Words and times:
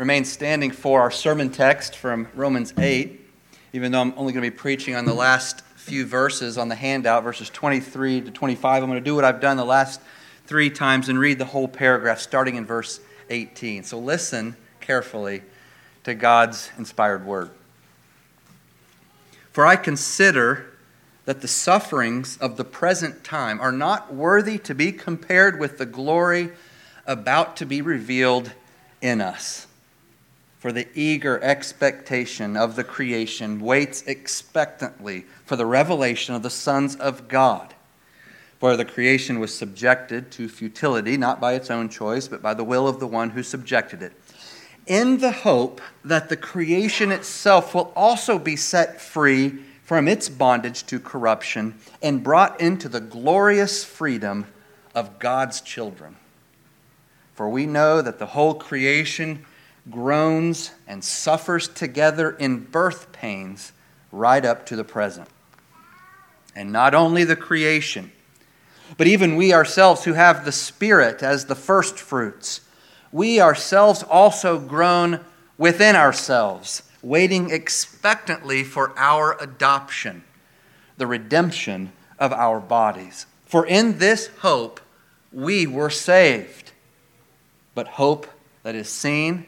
remain 0.00 0.24
standing 0.24 0.70
for 0.70 1.02
our 1.02 1.10
sermon 1.10 1.50
text 1.50 1.94
from 1.94 2.26
Romans 2.34 2.72
8, 2.78 3.20
even 3.74 3.92
though 3.92 4.00
I'm 4.00 4.14
only 4.16 4.32
going 4.32 4.42
to 4.42 4.50
be 4.50 4.56
preaching 4.56 4.94
on 4.94 5.04
the 5.04 5.12
last 5.12 5.60
few 5.76 6.06
verses 6.06 6.56
on 6.56 6.70
the 6.70 6.74
handout, 6.74 7.22
verses 7.22 7.50
23 7.50 8.22
to 8.22 8.30
25. 8.30 8.82
I'm 8.82 8.88
going 8.88 8.98
to 8.98 9.04
do 9.04 9.14
what 9.14 9.26
I've 9.26 9.42
done 9.42 9.58
the 9.58 9.64
last 9.66 10.00
three 10.46 10.70
times 10.70 11.10
and 11.10 11.18
read 11.18 11.38
the 11.38 11.44
whole 11.44 11.68
paragraph 11.68 12.18
starting 12.18 12.56
in 12.56 12.64
verse 12.64 12.98
18. 13.28 13.84
So 13.84 13.98
listen 13.98 14.56
carefully 14.80 15.42
to 16.04 16.14
God's 16.14 16.70
inspired 16.78 17.26
word. 17.26 17.50
For 19.52 19.66
I 19.66 19.76
consider 19.76 20.78
that 21.26 21.42
the 21.42 21.48
sufferings 21.48 22.38
of 22.38 22.56
the 22.56 22.64
present 22.64 23.22
time 23.22 23.60
are 23.60 23.70
not 23.70 24.14
worthy 24.14 24.56
to 24.60 24.74
be 24.74 24.92
compared 24.92 25.60
with 25.60 25.76
the 25.76 25.84
glory 25.84 26.52
about 27.06 27.58
to 27.58 27.66
be 27.66 27.82
revealed 27.82 28.52
in 29.02 29.20
us. 29.20 29.66
For 30.60 30.72
the 30.72 30.86
eager 30.94 31.42
expectation 31.42 32.54
of 32.54 32.76
the 32.76 32.84
creation 32.84 33.60
waits 33.60 34.02
expectantly 34.02 35.24
for 35.46 35.56
the 35.56 35.64
revelation 35.64 36.34
of 36.34 36.42
the 36.42 36.50
sons 36.50 36.96
of 36.96 37.28
God. 37.28 37.74
For 38.58 38.76
the 38.76 38.84
creation 38.84 39.40
was 39.40 39.56
subjected 39.56 40.30
to 40.32 40.50
futility, 40.50 41.16
not 41.16 41.40
by 41.40 41.54
its 41.54 41.70
own 41.70 41.88
choice, 41.88 42.28
but 42.28 42.42
by 42.42 42.52
the 42.52 42.62
will 42.62 42.86
of 42.86 43.00
the 43.00 43.06
one 43.06 43.30
who 43.30 43.42
subjected 43.42 44.02
it, 44.02 44.12
in 44.86 45.16
the 45.16 45.32
hope 45.32 45.80
that 46.04 46.28
the 46.28 46.36
creation 46.36 47.10
itself 47.10 47.74
will 47.74 47.90
also 47.96 48.38
be 48.38 48.54
set 48.54 49.00
free 49.00 49.60
from 49.82 50.06
its 50.06 50.28
bondage 50.28 50.84
to 50.84 51.00
corruption 51.00 51.74
and 52.02 52.22
brought 52.22 52.60
into 52.60 52.86
the 52.86 53.00
glorious 53.00 53.82
freedom 53.82 54.44
of 54.94 55.18
God's 55.18 55.62
children. 55.62 56.16
For 57.34 57.48
we 57.48 57.64
know 57.64 58.02
that 58.02 58.18
the 58.18 58.26
whole 58.26 58.52
creation 58.52 59.46
groans 59.88 60.72
and 60.86 61.02
suffers 61.02 61.68
together 61.68 62.30
in 62.32 62.64
birth 62.64 63.12
pains 63.12 63.72
right 64.12 64.44
up 64.44 64.66
to 64.66 64.76
the 64.76 64.84
present. 64.84 65.28
And 66.54 66.72
not 66.72 66.94
only 66.94 67.24
the 67.24 67.36
creation, 67.36 68.12
but 68.96 69.06
even 69.06 69.36
we 69.36 69.52
ourselves 69.52 70.04
who 70.04 70.14
have 70.14 70.44
the 70.44 70.52
Spirit 70.52 71.22
as 71.22 71.46
the 71.46 71.54
first 71.54 71.98
fruits, 71.98 72.60
we 73.12 73.40
ourselves 73.40 74.02
also 74.02 74.58
groan 74.58 75.20
within 75.56 75.96
ourselves, 75.96 76.82
waiting 77.02 77.50
expectantly 77.50 78.64
for 78.64 78.92
our 78.98 79.40
adoption, 79.40 80.24
the 80.96 81.06
redemption 81.06 81.92
of 82.18 82.32
our 82.32 82.60
bodies. 82.60 83.26
For 83.46 83.66
in 83.66 83.98
this 83.98 84.28
hope 84.40 84.80
we 85.32 85.66
were 85.66 85.90
saved. 85.90 86.72
But 87.74 87.86
hope 87.86 88.26
that 88.62 88.74
is 88.74 88.88
seen 88.88 89.46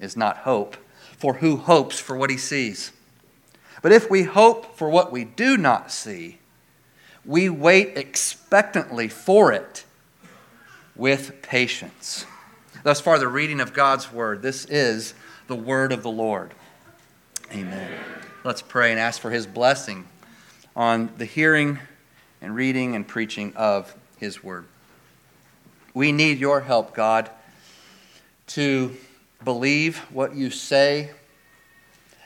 is 0.00 0.16
not 0.16 0.38
hope, 0.38 0.76
for 1.16 1.34
who 1.34 1.56
hopes 1.56 1.98
for 1.98 2.16
what 2.16 2.30
he 2.30 2.36
sees? 2.36 2.92
But 3.82 3.92
if 3.92 4.10
we 4.10 4.24
hope 4.24 4.76
for 4.76 4.88
what 4.88 5.12
we 5.12 5.24
do 5.24 5.56
not 5.56 5.92
see, 5.92 6.38
we 7.24 7.48
wait 7.48 7.96
expectantly 7.96 9.08
for 9.08 9.52
it 9.52 9.84
with 10.96 11.42
patience. 11.42 12.26
Thus 12.82 13.00
far, 13.00 13.18
the 13.18 13.28
reading 13.28 13.60
of 13.60 13.72
God's 13.72 14.12
word. 14.12 14.42
This 14.42 14.64
is 14.64 15.14
the 15.46 15.54
word 15.54 15.92
of 15.92 16.02
the 16.02 16.10
Lord. 16.10 16.54
Amen. 17.52 17.90
Let's 18.44 18.62
pray 18.62 18.90
and 18.90 19.00
ask 19.00 19.20
for 19.20 19.30
his 19.30 19.46
blessing 19.46 20.06
on 20.74 21.10
the 21.18 21.24
hearing 21.24 21.78
and 22.40 22.54
reading 22.54 22.94
and 22.94 23.06
preaching 23.06 23.52
of 23.56 23.94
his 24.18 24.42
word. 24.42 24.66
We 25.92 26.12
need 26.12 26.38
your 26.38 26.60
help, 26.60 26.94
God, 26.94 27.30
to 28.48 28.96
believe 29.44 29.98
what 30.10 30.34
you 30.34 30.50
say 30.50 31.10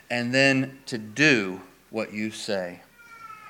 and 0.09 0.33
then 0.33 0.79
to 0.87 0.97
do 0.97 1.61
what 1.89 2.13
you 2.13 2.31
say. 2.31 2.81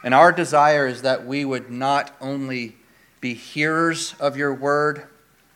And 0.04 0.14
our 0.14 0.32
desire 0.32 0.88
is 0.88 1.02
that 1.04 1.26
we 1.26 1.46
would 1.46 1.70
not 1.72 2.16
only 2.20 2.76
be 3.22 3.34
hearers 3.34 4.16
of 4.20 4.36
your 4.36 4.54
word, 4.54 5.08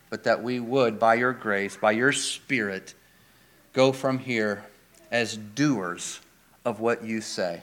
but 0.10 0.24
that 0.24 0.42
we 0.42 0.60
would, 0.60 1.00
by 1.00 1.16
your 1.16 1.34
grace, 1.34 1.76
by 1.76 1.92
your 1.92 2.14
Spirit, 2.14 2.94
go 3.74 3.92
from 3.92 4.20
here 4.20 4.64
as 5.12 5.36
doers 5.36 6.22
of 6.64 6.80
what 6.80 7.04
you 7.04 7.20
say. 7.20 7.62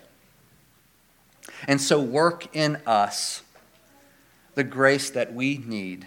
And 1.67 1.81
so 1.81 2.01
work 2.01 2.55
in 2.55 2.77
us 2.87 3.43
the 4.55 4.65
grace 4.65 5.11
that 5.11 5.35
we 5.35 5.59
need 5.59 6.07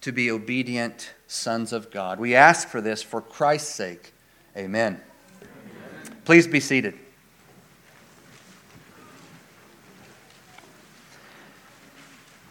to 0.00 0.12
be 0.12 0.30
obedient 0.30 1.12
sons 1.34 1.72
of 1.72 1.90
God. 1.90 2.18
We 2.20 2.34
ask 2.34 2.68
for 2.68 2.80
this 2.80 3.02
for 3.02 3.20
Christ's 3.20 3.74
sake. 3.74 4.12
Amen. 4.56 5.00
Amen. 5.42 6.16
Please 6.24 6.46
be 6.46 6.60
seated. 6.60 6.94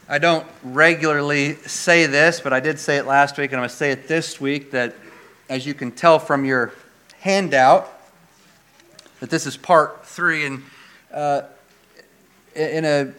I 0.10 0.20
don't 0.20 0.46
regularly 0.64 1.56
say 1.56 2.06
this, 2.08 2.42
but 2.42 2.52
I 2.52 2.60
did 2.60 2.78
say 2.78 2.98
it 2.98 3.06
last 3.06 3.38
week, 3.38 3.52
and 3.52 3.56
I'm 3.56 3.62
going 3.62 3.70
to 3.70 3.76
say 3.76 3.92
it 3.92 4.08
this 4.08 4.40
week 4.40 4.72
that, 4.72 4.94
as 5.50 5.66
you 5.66 5.74
can 5.74 5.92
tell 5.92 6.20
from 6.20 6.44
your 6.44 6.74
handout, 7.22 7.90
that 9.22 9.30
this 9.30 9.48
is 9.48 9.56
part 9.56 10.06
three. 10.06 10.46
And 10.46 10.64
uh, 11.12 11.44
in 12.54 12.84
a 12.84 13.14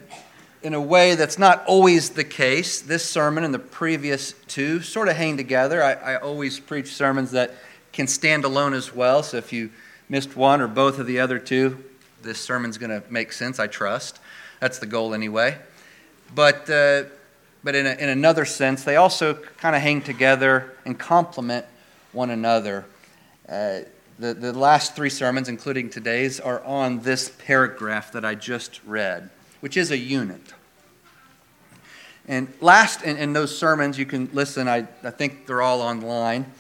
in 0.65 0.73
a 0.73 0.81
way 0.81 1.15
that's 1.15 1.39
not 1.39 1.63
always 1.67 2.11
the 2.11 2.25
case. 2.25 2.81
This 2.81 3.05
sermon 3.05 3.45
and 3.45 3.53
the 3.53 3.59
previous 3.59 4.33
two 4.49 4.81
sort 4.81 5.09
of 5.09 5.17
hang 5.17 5.37
together. 5.37 5.85
I, 5.85 5.93
I, 5.93 6.17
always 6.17 6.59
preach 6.59 6.95
sermons 6.95 7.33
that 7.33 7.55
can 7.93 8.07
stand 8.07 8.47
alone 8.47 8.73
as 8.73 8.95
well. 8.95 9.23
So 9.23 9.37
if 9.37 9.53
you 9.53 9.71
missed 10.09 10.37
one 10.37 10.63
or 10.63 10.67
both 10.67 10.99
of 10.99 11.07
the 11.07 11.21
other 11.21 11.39
two, 11.39 11.85
this 12.23 12.41
sermon's 12.41 12.79
going 12.79 12.91
to 12.91 13.07
make 13.13 13.31
sense, 13.33 13.61
I 13.61 13.67
trust. 13.67 14.21
That's 14.59 14.79
the 14.79 14.87
goal 14.87 15.13
anyway. 15.13 15.59
But, 16.35 16.71
uh, 16.71 17.05
but 17.63 17.75
in, 17.75 17.87
a, 17.87 17.93
in 17.93 18.09
another 18.09 18.47
sense, 18.47 18.85
they 18.85 18.97
also 18.97 19.35
kind 19.35 19.77
of 19.77 19.83
hang 19.83 20.01
together 20.01 20.73
and 20.87 20.99
complement 20.99 21.67
one 22.13 22.31
another. 22.31 22.87
Uh, 23.47 23.81
the, 24.19 24.33
the 24.33 24.55
last 24.55 24.97
three 24.97 25.11
sermons, 25.11 25.51
including 25.51 25.91
today's, 25.91 26.41
are 26.41 26.65
on 26.65 27.01
this 27.01 27.31
paragraph 27.39 28.13
that 28.13 28.25
I 28.25 28.35
just 28.35 28.81
read 28.87 29.29
which 29.65 29.79
is 29.79 29.91
a 29.91 29.97
unit. 29.97 30.53
And 32.29 32.53
last 32.61 33.01
in, 33.01 33.17
in 33.17 33.33
those 33.33 33.57
sermons, 33.57 33.99
you 33.99 34.05
can 34.05 34.29
listen, 34.35 34.69
I, 34.69 34.87
I 35.03 35.09
think 35.11 35.47
they're 35.47 35.63
all 35.63 35.81
online. 35.81 36.53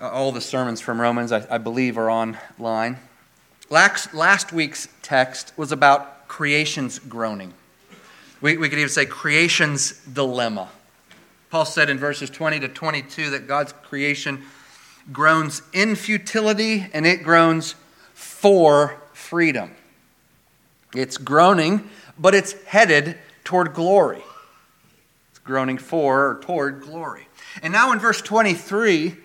Uh, 0.00 0.08
all 0.08 0.32
the 0.32 0.40
sermons 0.40 0.80
from 0.80 0.98
Romans, 0.98 1.30
I, 1.30 1.46
I 1.50 1.58
believe, 1.58 1.98
are 1.98 2.08
online. 2.08 2.96
Last, 3.68 4.14
last 4.14 4.50
week's 4.50 4.88
text 5.02 5.52
was 5.58 5.72
about 5.72 6.26
creation's 6.26 6.98
groaning. 6.98 7.52
We, 8.40 8.56
we 8.56 8.70
could 8.70 8.78
even 8.78 8.88
say 8.88 9.04
creation's 9.04 9.92
dilemma. 10.06 10.70
Paul 11.50 11.66
said 11.66 11.90
in 11.90 11.98
verses 11.98 12.30
20 12.30 12.60
to 12.60 12.68
22 12.68 13.28
that 13.28 13.46
God's 13.46 13.74
creation 13.74 14.42
groans 15.12 15.60
in 15.74 15.96
futility 15.96 16.86
and 16.94 17.06
it 17.06 17.22
groans 17.22 17.74
for 18.14 18.96
freedom. 19.12 19.72
It's 20.94 21.16
groaning, 21.16 21.88
but 22.18 22.34
it's 22.34 22.52
headed 22.64 23.18
toward 23.42 23.74
glory. 23.74 24.22
It's 25.30 25.38
groaning 25.40 25.78
for 25.78 26.30
or 26.30 26.40
toward 26.40 26.82
glory. 26.82 27.28
And 27.62 27.72
now 27.72 27.92
in 27.92 27.98
verse 27.98 28.22
23, 28.22 29.16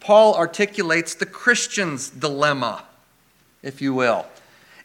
Paul 0.00 0.34
articulates 0.34 1.14
the 1.14 1.26
Christian's 1.26 2.10
dilemma, 2.10 2.84
if 3.62 3.80
you 3.80 3.94
will. 3.94 4.26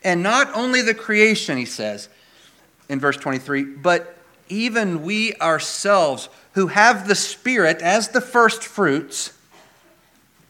And 0.04 0.22
not 0.22 0.54
only 0.56 0.82
the 0.82 0.94
creation, 0.94 1.58
he 1.58 1.66
says 1.66 2.08
in 2.88 3.00
verse 3.00 3.18
23, 3.18 3.64
but 3.64 4.16
even 4.48 5.04
we 5.04 5.34
ourselves 5.36 6.30
who 6.54 6.68
have 6.68 7.08
the 7.08 7.16
Spirit 7.16 7.82
as 7.82 8.10
the 8.10 8.22
first 8.22 8.64
fruits, 8.64 9.34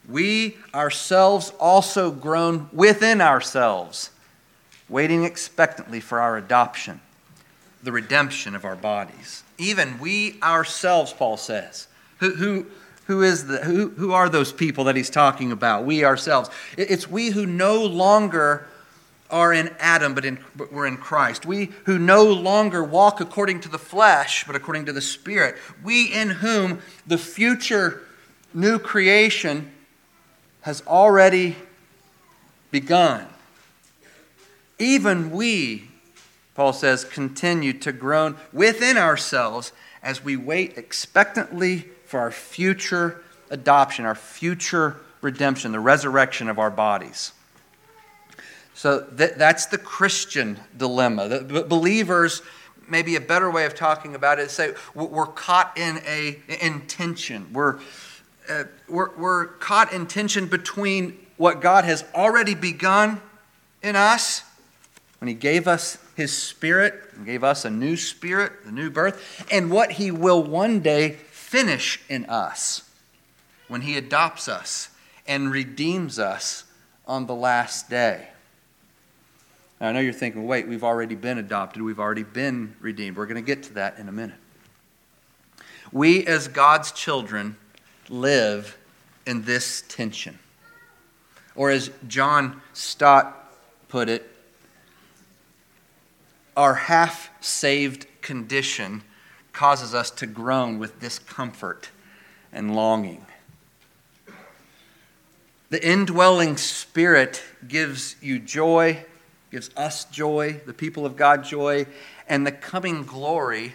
we 0.08 0.56
ourselves 0.74 1.52
also 1.58 2.10
groan 2.10 2.68
within 2.72 3.20
ourselves 3.20 4.10
waiting 4.88 5.24
expectantly 5.24 6.00
for 6.00 6.20
our 6.20 6.36
adoption, 6.36 7.00
the 7.82 7.92
redemption 7.92 8.54
of 8.54 8.64
our 8.64 8.76
bodies. 8.76 9.42
Even 9.58 9.98
we 9.98 10.40
ourselves, 10.42 11.12
Paul 11.12 11.36
says. 11.36 11.88
Who, 12.18 12.34
who, 12.34 12.66
who, 13.06 13.22
is 13.22 13.46
the, 13.46 13.58
who, 13.58 13.90
who 13.90 14.12
are 14.12 14.28
those 14.28 14.52
people 14.52 14.84
that 14.84 14.96
he's 14.96 15.10
talking 15.10 15.52
about? 15.52 15.84
We 15.84 16.04
ourselves. 16.04 16.50
It's 16.76 17.08
we 17.08 17.30
who 17.30 17.46
no 17.46 17.84
longer 17.84 18.66
are 19.30 19.52
in 19.52 19.74
Adam, 19.78 20.14
but, 20.14 20.24
in, 20.24 20.38
but 20.56 20.72
we're 20.72 20.86
in 20.86 20.96
Christ. 20.96 21.44
We 21.44 21.66
who 21.84 21.98
no 21.98 22.24
longer 22.24 22.82
walk 22.82 23.20
according 23.20 23.60
to 23.60 23.68
the 23.68 23.78
flesh, 23.78 24.44
but 24.46 24.56
according 24.56 24.86
to 24.86 24.92
the 24.92 25.02
Spirit. 25.02 25.56
We 25.84 26.12
in 26.12 26.30
whom 26.30 26.80
the 27.06 27.18
future 27.18 28.02
new 28.54 28.78
creation 28.78 29.70
has 30.62 30.82
already 30.86 31.56
begun. 32.70 33.26
Even 34.78 35.30
we, 35.30 35.88
Paul 36.54 36.72
says, 36.72 37.04
continue 37.04 37.72
to 37.74 37.92
groan 37.92 38.36
within 38.52 38.96
ourselves 38.96 39.72
as 40.02 40.22
we 40.22 40.36
wait 40.36 40.78
expectantly 40.78 41.86
for 42.04 42.20
our 42.20 42.30
future 42.30 43.22
adoption, 43.50 44.04
our 44.04 44.14
future 44.14 44.96
redemption, 45.20 45.72
the 45.72 45.80
resurrection 45.80 46.48
of 46.48 46.58
our 46.58 46.70
bodies. 46.70 47.32
So 48.74 49.00
that, 49.00 49.38
that's 49.38 49.66
the 49.66 49.78
Christian 49.78 50.60
dilemma. 50.76 51.28
The 51.28 51.64
believers, 51.64 52.42
maybe 52.88 53.16
a 53.16 53.20
better 53.20 53.50
way 53.50 53.64
of 53.64 53.74
talking 53.74 54.14
about 54.14 54.38
it 54.38 54.42
is 54.42 54.52
say 54.52 54.74
we're 54.94 55.26
caught 55.26 55.76
in 55.76 56.00
a 56.06 56.38
in 56.48 56.82
tension. 56.86 57.52
We're, 57.52 57.80
uh, 58.48 58.64
we're, 58.88 59.16
we're 59.16 59.46
caught 59.46 59.92
in 59.92 60.06
tension 60.06 60.46
between 60.46 61.18
what 61.36 61.60
God 61.60 61.84
has 61.84 62.04
already 62.14 62.54
begun 62.54 63.20
in 63.82 63.96
us 63.96 64.44
when 65.18 65.28
He 65.28 65.34
gave 65.34 65.66
us 65.66 65.98
His 66.16 66.36
Spirit 66.36 66.94
and 67.14 67.26
gave 67.26 67.42
us 67.42 67.64
a 67.64 67.70
new 67.70 67.96
spirit, 67.96 68.64
the 68.64 68.72
new 68.72 68.90
birth, 68.90 69.46
and 69.50 69.70
what 69.70 69.92
He 69.92 70.10
will 70.10 70.42
one 70.42 70.80
day 70.80 71.12
finish 71.30 72.00
in 72.08 72.24
us 72.26 72.88
when 73.68 73.82
He 73.82 73.96
adopts 73.96 74.48
us 74.48 74.90
and 75.26 75.50
redeems 75.50 76.18
us 76.18 76.64
on 77.06 77.26
the 77.26 77.34
last 77.34 77.88
day. 77.88 78.28
Now, 79.80 79.88
I 79.88 79.92
know 79.92 80.00
you're 80.00 80.12
thinking, 80.12 80.46
wait, 80.46 80.66
we've 80.66 80.84
already 80.84 81.14
been 81.14 81.38
adopted, 81.38 81.82
we've 81.82 82.00
already 82.00 82.24
been 82.24 82.74
redeemed. 82.80 83.16
We're 83.16 83.26
going 83.26 83.42
to 83.42 83.46
get 83.46 83.62
to 83.64 83.74
that 83.74 83.98
in 83.98 84.08
a 84.08 84.12
minute. 84.12 84.36
We, 85.92 86.26
as 86.26 86.48
God's 86.48 86.92
children, 86.92 87.56
live 88.08 88.76
in 89.26 89.42
this 89.42 89.84
tension. 89.88 90.38
Or, 91.54 91.70
as 91.70 91.90
John 92.06 92.60
Stott 92.72 93.52
put 93.88 94.08
it, 94.08 94.30
our 96.58 96.74
half 96.74 97.30
saved 97.40 98.04
condition 98.20 99.00
causes 99.52 99.94
us 99.94 100.10
to 100.10 100.26
groan 100.26 100.80
with 100.80 100.98
discomfort 100.98 101.90
and 102.52 102.74
longing. 102.74 103.24
The 105.70 105.86
indwelling 105.86 106.56
spirit 106.56 107.44
gives 107.68 108.16
you 108.20 108.40
joy, 108.40 109.04
gives 109.52 109.70
us 109.76 110.04
joy, 110.06 110.60
the 110.66 110.74
people 110.74 111.06
of 111.06 111.16
God 111.16 111.44
joy, 111.44 111.86
and 112.26 112.44
the 112.44 112.50
coming 112.50 113.04
glory 113.04 113.74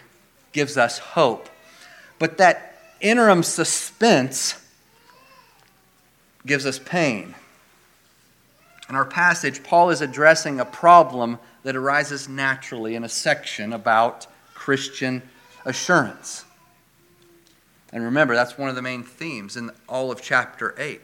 gives 0.52 0.78
us 0.78 0.98
hope. 0.98 1.48
But 2.20 2.38
that 2.40 2.82
interim 3.00 3.44
suspense 3.44 4.62
gives 6.46 6.66
us 6.66 6.80
pain. 6.80 7.34
In 8.90 8.96
our 8.96 9.06
passage, 9.06 9.64
Paul 9.64 9.90
is 9.90 10.02
addressing 10.02 10.60
a 10.60 10.66
problem 10.66 11.40
that 11.63 11.75
arises 11.75 12.30
naturally 12.30 12.95
in 12.95 13.04
a 13.04 13.10
section 13.10 13.74
about 13.74 14.27
Christian 14.54 15.21
assurance. 15.65 16.45
And 17.92 18.04
remember, 18.04 18.36
that's 18.36 18.57
one 18.57 18.69
of 18.69 18.75
the 18.75 18.81
main 18.81 19.04
themes 19.04 19.56
in 19.56 19.71
all 19.88 20.12
of 20.12 20.21
chapter 20.21 20.75
8. 20.77 21.01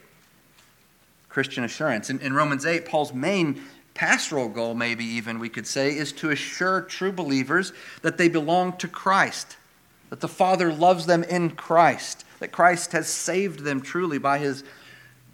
Christian 1.30 1.64
assurance. 1.64 2.10
In, 2.10 2.20
in 2.20 2.34
Romans 2.34 2.66
8, 2.66 2.86
Paul's 2.86 3.14
main 3.14 3.62
pastoral 3.94 4.50
goal, 4.50 4.74
maybe 4.74 5.06
even 5.06 5.40
we 5.40 5.50
could 5.50 5.68
say, 5.68 5.96
is 5.96 6.12
to 6.14 6.32
assure 6.32 6.82
true 6.82 7.12
believers 7.12 7.72
that 8.02 8.18
they 8.18 8.28
belong 8.28 8.74
to 8.78 8.88
Christ, 8.88 9.56
that 10.10 10.22
the 10.22 10.28
Father 10.28 10.74
loves 10.74 11.06
them 11.06 11.24
in 11.24 11.52
Christ, 11.52 12.26
that 12.40 12.52
Christ 12.52 12.94
has 12.94 13.08
saved 13.08 13.60
them 13.60 13.82
truly 13.82 14.18
by 14.18 14.40
his 14.40 14.64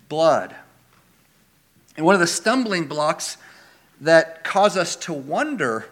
blood. 0.09 0.55
And 1.95 2.05
one 2.05 2.15
of 2.15 2.21
the 2.21 2.27
stumbling 2.27 2.87
blocks 2.87 3.37
that 4.01 4.43
cause 4.43 4.77
us 4.77 4.95
to 4.97 5.13
wonder 5.13 5.87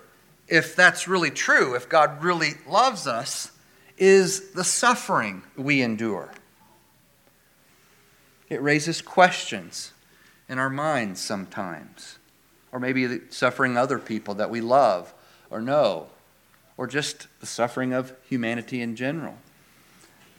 if 0.48 0.76
that's 0.76 1.08
really 1.08 1.32
true, 1.32 1.76
if 1.76 1.88
God 1.88 2.24
really 2.24 2.52
loves 2.68 3.08
us, 3.08 3.52
is 3.98 4.52
the 4.52 4.64
suffering 4.64 5.44
we 5.56 5.82
endure. 5.82 6.32
It 8.50 8.62
raises 8.62 9.02
questions 9.02 9.94
in 10.50 10.60
our 10.60 10.70
minds 10.70 11.22
sometimes. 11.22 12.18
Or 12.72 12.80
maybe 12.80 13.22
suffering 13.30 13.78
other 13.78 14.00
people 14.00 14.34
that 14.36 14.50
we 14.50 14.60
love 14.60 15.14
or 15.50 15.62
know, 15.62 16.08
or 16.76 16.88
just 16.88 17.28
the 17.40 17.46
suffering 17.46 17.94
of 17.94 18.14
humanity 18.28 18.82
in 18.82 18.96
general. 18.96 19.38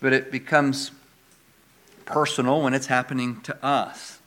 But 0.00 0.12
it 0.12 0.32
becomes 0.32 0.90
personal 2.04 2.60
when 2.60 2.74
it's 2.74 2.88
happening 2.88 3.40
to 3.42 3.64
us. 3.64 4.18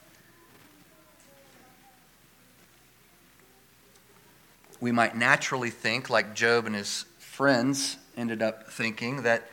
We 4.80 4.92
might 4.92 5.16
naturally 5.16 5.70
think, 5.70 6.10
like 6.10 6.36
Job 6.36 6.66
and 6.66 6.76
his 6.76 7.06
friends 7.18 7.98
ended 8.16 8.42
up 8.42 8.72
thinking, 8.72 9.24
that 9.24 9.50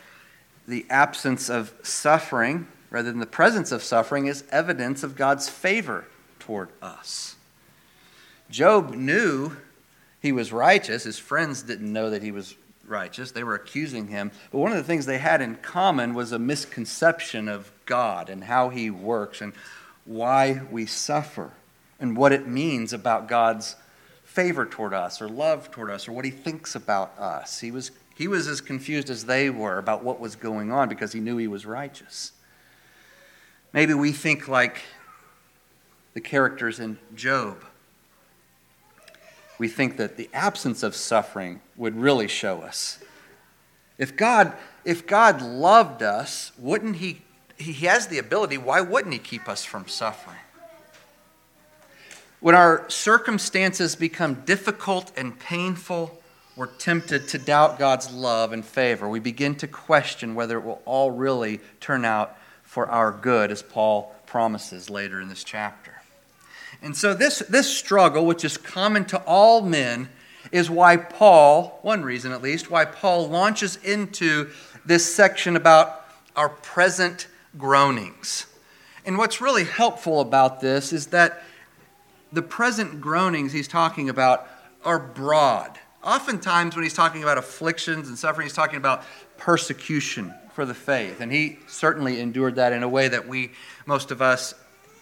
the 0.67 0.85
absence 0.89 1.49
of 1.49 1.73
suffering, 1.83 2.67
rather 2.89 3.11
than 3.11 3.19
the 3.19 3.25
presence 3.25 3.71
of 3.71 3.83
suffering, 3.83 4.27
is 4.27 4.43
evidence 4.51 5.03
of 5.03 5.15
God's 5.15 5.49
favor 5.49 6.05
toward 6.39 6.69
us. 6.81 7.35
Job 8.49 8.93
knew 8.93 9.57
he 10.21 10.31
was 10.31 10.51
righteous. 10.51 11.03
His 11.03 11.19
friends 11.19 11.61
didn't 11.63 11.91
know 11.91 12.09
that 12.09 12.23
he 12.23 12.31
was 12.31 12.55
righteous. 12.87 13.31
They 13.31 13.43
were 13.43 13.55
accusing 13.55 14.07
him. 14.07 14.31
But 14.51 14.59
one 14.59 14.71
of 14.71 14.77
the 14.77 14.83
things 14.83 15.05
they 15.05 15.17
had 15.17 15.41
in 15.41 15.55
common 15.55 16.13
was 16.13 16.31
a 16.31 16.39
misconception 16.39 17.47
of 17.47 17.71
God 17.85 18.29
and 18.29 18.43
how 18.43 18.69
he 18.69 18.89
works 18.89 19.41
and 19.41 19.53
why 20.05 20.61
we 20.71 20.85
suffer 20.85 21.51
and 21.99 22.15
what 22.15 22.31
it 22.31 22.47
means 22.47 22.93
about 22.93 23.27
God's 23.27 23.75
favor 24.35 24.65
toward 24.65 24.93
us 24.93 25.21
or 25.21 25.29
love 25.29 25.71
toward 25.71 25.89
us 25.89 26.09
or 26.09 26.11
what 26.11 26.25
he 26.25 26.31
thinks 26.31 26.75
about 26.75 27.17
us. 27.17 27.61
He 27.61 27.71
was, 27.71 27.91
he 28.15 28.27
was 28.27 28.49
as 28.49 28.59
confused 28.59 29.09
as 29.09 29.25
they 29.25 29.49
were 29.49 29.77
about 29.77 30.03
what 30.03 30.19
was 30.19 30.35
going 30.35 30.73
on 30.73 30.89
because 30.89 31.13
he 31.13 31.21
knew 31.21 31.37
he 31.37 31.47
was 31.47 31.65
righteous. 31.65 32.33
Maybe 33.71 33.93
we 33.93 34.11
think 34.11 34.49
like 34.49 34.81
the 36.13 36.19
characters 36.19 36.81
in 36.81 36.97
Job. 37.15 37.63
We 39.57 39.69
think 39.69 39.95
that 39.95 40.17
the 40.17 40.29
absence 40.33 40.83
of 40.83 40.95
suffering 40.95 41.61
would 41.77 41.95
really 41.95 42.27
show 42.27 42.61
us. 42.61 42.99
If 43.97 44.17
God, 44.17 44.51
if 44.83 45.07
God 45.07 45.41
loved 45.41 46.03
us, 46.03 46.51
wouldn't 46.57 46.97
he, 46.97 47.21
he 47.57 47.71
has 47.85 48.07
the 48.07 48.17
ability, 48.17 48.57
why 48.57 48.81
wouldn't 48.81 49.13
he 49.13 49.19
keep 49.19 49.47
us 49.47 49.63
from 49.63 49.87
suffering? 49.87 50.35
When 52.39 52.55
our 52.55 52.87
circumstances 52.89 53.95
become 53.95 54.43
difficult 54.45 55.11
and 55.17 55.39
painful, 55.39 56.21
we're 56.55 56.67
tempted 56.67 57.27
to 57.29 57.37
doubt 57.37 57.79
God's 57.79 58.11
love 58.13 58.53
and 58.53 58.63
favor. 58.63 59.09
We 59.09 59.19
begin 59.19 59.55
to 59.55 59.67
question 59.67 60.35
whether 60.35 60.57
it 60.57 60.63
will 60.63 60.81
all 60.85 61.11
really 61.11 61.59
turn 61.79 62.05
out 62.05 62.37
for 62.63 62.87
our 62.87 63.11
good, 63.11 63.51
as 63.51 63.61
Paul 63.61 64.13
promises 64.25 64.89
later 64.89 65.21
in 65.21 65.29
this 65.29 65.43
chapter. 65.43 66.01
And 66.81 66.95
so, 66.95 67.13
this, 67.13 67.39
this 67.39 67.73
struggle, 67.75 68.25
which 68.25 68.43
is 68.43 68.57
common 68.57 69.05
to 69.05 69.17
all 69.19 69.61
men, 69.61 70.09
is 70.51 70.69
why 70.69 70.97
Paul, 70.97 71.79
one 71.81 72.03
reason 72.03 72.31
at 72.31 72.41
least, 72.41 72.69
why 72.69 72.85
Paul 72.85 73.29
launches 73.29 73.77
into 73.77 74.49
this 74.85 75.13
section 75.13 75.55
about 75.55 76.05
our 76.35 76.49
present 76.49 77.27
groanings. 77.57 78.45
And 79.05 79.17
what's 79.17 79.41
really 79.41 79.63
helpful 79.63 80.19
about 80.19 80.61
this 80.61 80.91
is 80.91 81.07
that 81.07 81.41
the 82.35 82.41
present 82.41 83.01
groanings 83.01 83.51
he's 83.51 83.67
talking 83.67 84.09
about 84.09 84.47
are 84.83 84.99
broad. 84.99 85.79
Oftentimes, 86.03 86.75
when 86.75 86.83
he's 86.83 86.93
talking 86.93 87.23
about 87.23 87.37
afflictions 87.37 88.07
and 88.09 88.17
suffering, 88.17 88.45
he's 88.45 88.53
talking 88.53 88.77
about 88.77 89.03
persecution 89.37 90.33
for 90.53 90.65
the 90.65 90.73
faith. 90.73 91.21
And 91.21 91.31
he 91.31 91.57
certainly 91.67 92.19
endured 92.19 92.55
that 92.55 92.73
in 92.73 92.83
a 92.83 92.89
way 92.89 93.07
that 93.07 93.27
we, 93.27 93.51
most 93.85 94.11
of 94.11 94.21
us, 94.21 94.53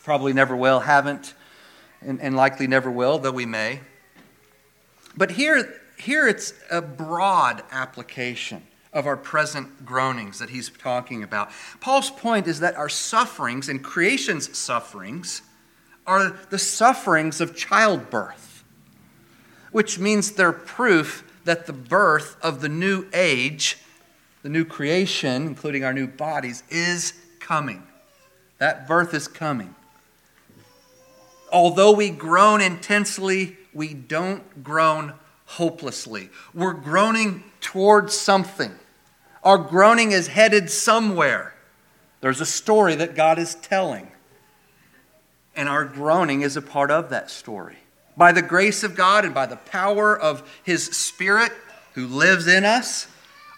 probably 0.03 0.31
never 0.31 0.55
will, 0.55 0.79
haven't 0.79 1.33
and, 2.01 2.21
and 2.21 2.35
likely 2.35 2.67
never 2.67 2.89
will, 2.89 3.17
though 3.17 3.31
we 3.31 3.45
may. 3.45 3.81
But 5.17 5.31
here, 5.31 5.81
here 5.97 6.27
it's 6.27 6.53
a 6.71 6.81
broad 6.81 7.63
application 7.71 8.63
of 8.93 9.07
our 9.07 9.17
present 9.17 9.85
groanings 9.85 10.39
that 10.39 10.49
he's 10.49 10.69
talking 10.69 11.23
about. 11.23 11.49
Paul's 11.81 12.11
point 12.11 12.47
is 12.47 12.59
that 12.59 12.75
our 12.75 12.89
sufferings 12.89 13.67
and 13.67 13.83
creation's 13.83 14.57
sufferings 14.57 15.41
are 16.05 16.37
the 16.49 16.59
sufferings 16.59 17.39
of 17.41 17.55
childbirth, 17.55 18.63
which 19.71 19.99
means 19.99 20.31
they're 20.31 20.51
proof 20.51 21.23
that 21.45 21.65
the 21.65 21.73
birth 21.73 22.37
of 22.41 22.61
the 22.61 22.69
new 22.69 23.05
age, 23.13 23.77
the 24.41 24.49
new 24.49 24.65
creation, 24.65 25.47
including 25.47 25.83
our 25.83 25.93
new 25.93 26.07
bodies, 26.07 26.63
is 26.69 27.13
coming. 27.39 27.83
That 28.59 28.87
birth 28.87 29.13
is 29.13 29.27
coming 29.27 29.75
although 31.53 31.91
we 31.91 32.09
groan 32.09 32.59
intensely, 32.59 33.55
we 33.73 33.93
don't 33.93 34.63
groan 34.63 35.13
hopelessly. 35.45 36.29
We're 36.53 36.73
groaning 36.73 37.43
towards 37.61 38.17
something. 38.17 38.73
Our 39.43 39.59
groaning 39.59 40.11
is 40.11 40.27
headed 40.27 40.69
somewhere. 40.69 41.53
There's 42.21 42.41
a 42.41 42.45
story 42.45 42.95
that 42.95 43.15
God 43.15 43.37
is 43.37 43.55
telling. 43.55 44.11
And 45.55 45.69
our 45.69 45.85
groaning 45.85 46.41
is 46.41 46.57
a 46.57 46.61
part 46.61 46.91
of 46.91 47.09
that 47.09 47.29
story. 47.29 47.77
By 48.17 48.31
the 48.31 48.41
grace 48.41 48.83
of 48.83 48.95
God 48.95 49.25
and 49.25 49.33
by 49.33 49.45
the 49.45 49.55
power 49.55 50.17
of 50.17 50.47
His 50.63 50.85
Spirit 50.85 51.51
who 51.93 52.07
lives 52.07 52.47
in 52.47 52.65
us, 52.65 53.07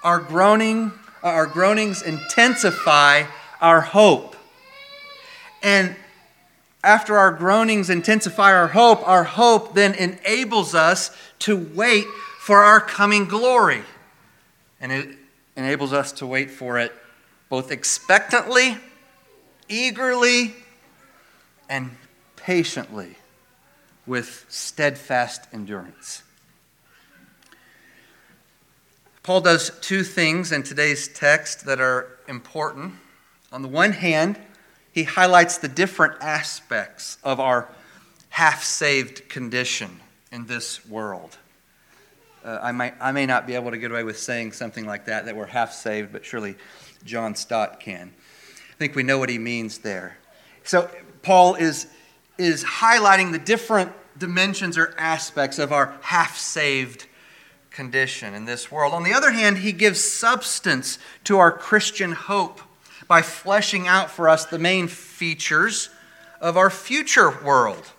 our 0.03 0.19
groaning, 0.19 0.91
uh, 1.23 1.27
our 1.27 1.47
groanings 1.47 2.01
intensify 2.01 3.23
our 3.61 3.81
hope. 3.81 4.35
And 5.63 5.95
after 6.83 7.17
our 7.17 7.31
groanings 7.31 7.89
intensify 7.89 8.53
our 8.53 8.67
hope, 8.67 9.05
our 9.07 9.23
hope 9.23 9.73
then 9.73 9.95
enables 9.95 10.75
us 10.75 11.15
to 11.39 11.57
wait 11.57 12.05
for 12.39 12.63
our 12.63 12.79
coming 12.79 13.25
glory. 13.25 13.81
And 14.79 14.91
it 14.91 15.17
enables 15.55 15.93
us 15.93 16.11
to 16.13 16.27
wait 16.27 16.51
for 16.51 16.77
it 16.77 16.93
both 17.49 17.71
expectantly, 17.71 18.77
eagerly, 19.67 20.53
and 21.69 21.95
patiently 22.36 23.15
with 24.05 24.45
steadfast 24.50 25.48
endurance. 25.51 26.24
Paul 29.24 29.41
does 29.41 29.72
two 29.81 30.03
things 30.03 30.51
in 30.51 30.62
today's 30.62 31.07
text 31.07 31.65
that 31.65 31.81
are 31.81 32.19
important. 32.27 32.93
On 33.51 33.63
the 33.63 33.67
one 33.67 33.91
hand, 33.91 34.39
he 34.91 35.03
highlights 35.03 35.57
the 35.57 35.67
different 35.67 36.22
aspects 36.22 37.17
of 37.24 37.39
our 37.39 37.67
half 38.29 38.63
saved 38.63 39.27
condition 39.27 40.00
in 40.31 40.45
this 40.45 40.86
world. 40.86 41.38
Uh, 42.43 42.60
I, 42.62 42.72
might, 42.72 42.93
I 43.01 43.12
may 43.12 43.25
not 43.25 43.48
be 43.48 43.55
able 43.55 43.72
to 43.72 43.77
get 43.79 43.89
away 43.89 44.03
with 44.03 44.19
saying 44.19 44.51
something 44.51 44.86
like 44.86 45.05
that, 45.05 45.25
that 45.25 45.36
we're 45.36 45.48
half 45.48 45.74
saved, 45.74 46.12
but 46.13 46.24
surely 46.24 46.55
John 47.03 47.34
Stott 47.34 47.79
can. 47.79 48.13
I 48.69 48.77
think 48.77 48.93
we 48.93 49.01
know 49.01 49.17
what 49.17 49.29
he 49.29 49.39
means 49.39 49.79
there. 49.79 50.17
So, 50.63 50.89
Paul 51.25 51.55
is, 51.55 51.88
is 52.38 52.63
highlighting 52.63 53.32
the 53.32 53.39
different 53.39 53.91
dimensions 54.15 54.77
or 54.77 54.94
aspects 54.96 55.58
of 55.58 55.74
our 55.74 55.96
half 56.01 56.38
saved 56.38 57.08
condition 57.72 58.36
in 58.36 58.46
this 58.46 58.72
world. 58.72 58.94
On 58.94 59.01
the 59.01 59.12
other 59.12 59.32
hand, 59.32 59.58
he 59.58 59.72
gives 59.72 60.00
substance 60.00 61.00
to 61.24 61.39
our 61.39 61.51
Christian 61.51 62.12
hope 62.12 62.62
by 63.08 63.24
fleshing 63.24 63.88
out 63.88 64.12
for 64.12 64.29
us 64.29 64.46
the 64.46 64.60
main 64.60 64.88
features 64.88 65.89
of 66.39 66.58
our 66.58 66.70
future 66.70 67.32
world, 67.44 67.91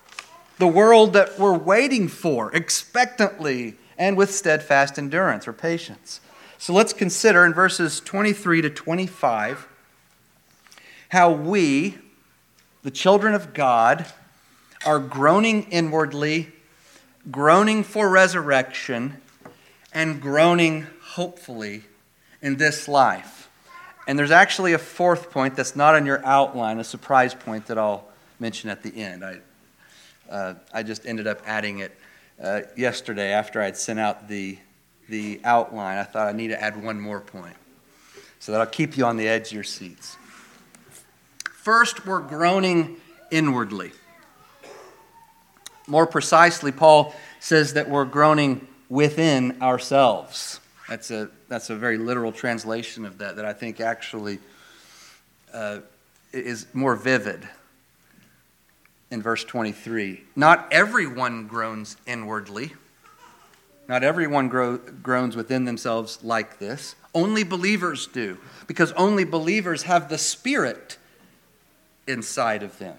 the 0.59 0.69
world 0.69 1.13
that 1.15 1.37
we're 1.37 1.59
waiting 1.59 2.07
for 2.07 2.55
expectantly 2.55 3.75
and 3.99 4.17
with 4.17 4.33
steadfast 4.33 5.01
endurance 5.01 5.49
or 5.49 5.53
patience. 5.53 6.21
So 6.59 6.73
let's 6.73 6.93
consider 6.93 7.45
in 7.45 7.53
verses 7.53 7.99
23 7.99 8.63
to 8.63 8.71
25 8.71 9.67
how 11.09 11.33
we, 11.33 11.99
the 12.87 12.93
children 12.93 13.35
of 13.35 13.53
God, 13.53 14.07
are 14.85 15.01
groaning 15.01 15.65
inwardly, 15.73 16.53
groaning 17.33 17.83
for 17.83 18.09
resurrection, 18.09 19.21
and 19.93 20.23
groaning 20.23 20.87
hopefully 21.03 21.83
in 22.41 22.59
this 22.59 22.87
life. 22.87 23.51
And 24.07 24.17
there's 24.17 24.31
actually 24.31 24.73
a 24.73 24.79
fourth 24.79 25.33
point 25.33 25.57
that's 25.57 25.75
not 25.75 25.97
on 25.97 26.07
your 26.07 26.25
outline, 26.25 26.79
a 26.79 26.85
surprise 26.85 27.35
point 27.35 27.67
that 27.67 27.77
I'll 27.77 28.07
mention 28.39 28.71
at 28.71 28.85
the 28.85 28.97
end. 28.97 29.25
I, 29.25 29.41
uh, 30.31 30.55
I 30.73 30.85
just 30.85 31.07
ended 31.07 31.27
up 31.27 31.41
adding 31.45 31.81
it 31.81 31.99
uh, 32.41 32.61
yesterday 32.77 33.33
after 33.33 33.61
I'd 33.61 33.77
sent 33.77 33.99
out 33.99 34.29
the, 34.29 34.59
the 35.09 35.41
outline. 35.43 35.99
I 35.99 36.05
thought 36.05 36.29
I 36.29 36.33
need 36.33 36.49
to 36.49 36.63
add 36.63 36.81
one 36.81 37.01
more 37.01 37.19
point 37.19 37.57
so 38.39 38.53
that 38.53 38.61
I'll 38.61 38.67
keep 38.69 38.97
you 38.97 39.05
on 39.07 39.17
the 39.17 39.27
edge 39.27 39.49
of 39.49 39.55
your 39.55 39.65
seats. 39.65 40.17
First, 41.67 42.07
we're 42.07 42.21
groaning 42.21 42.97
inwardly. 43.33 43.91
More 45.89 46.07
precisely, 46.07 46.71
Paul 46.71 47.13
says 47.41 47.73
that 47.73 47.89
we're 47.89 48.05
groaning 48.05 48.69
within 48.89 49.61
ourselves. 49.61 50.61
That's 50.89 51.11
a, 51.11 51.29
that's 51.49 51.69
a 51.69 51.75
very 51.75 51.99
literal 51.99 52.31
translation 52.31 53.05
of 53.05 53.19
that, 53.19 53.35
that 53.35 53.45
I 53.45 53.53
think 53.53 53.81
actually 53.81 54.39
uh, 55.53 55.81
is 56.33 56.69
more 56.73 56.95
vivid 56.95 57.49
in 59.11 59.21
verse 59.21 59.43
23. 59.43 60.23
Not 60.37 60.69
everyone 60.71 61.49
groans 61.49 61.97
inwardly. 62.07 62.75
Not 63.89 64.05
everyone 64.05 64.49
gro- 64.49 64.79
groans 64.79 65.35
within 65.35 65.65
themselves 65.65 66.21
like 66.23 66.61
this. 66.61 66.95
Only 67.13 67.43
believers 67.43 68.07
do, 68.07 68.39
because 68.69 68.93
only 68.93 69.25
believers 69.25 69.83
have 69.83 70.09
the 70.09 70.19
Spirit 70.19 70.99
inside 72.07 72.63
of 72.63 72.79
them. 72.79 72.97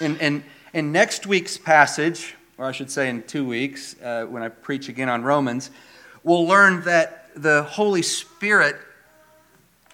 And, 0.00 0.20
and 0.20 0.42
in 0.72 0.92
next 0.92 1.26
week's 1.26 1.56
passage, 1.56 2.34
or 2.58 2.66
I 2.66 2.72
should 2.72 2.90
say 2.90 3.08
in 3.08 3.22
two 3.22 3.46
weeks, 3.46 3.96
uh, 4.02 4.26
when 4.26 4.42
I 4.42 4.48
preach 4.48 4.88
again 4.88 5.08
on 5.08 5.22
Romans, 5.22 5.70
we'll 6.22 6.46
learn 6.46 6.82
that 6.82 7.30
the 7.34 7.62
Holy 7.62 8.02
Spirit 8.02 8.76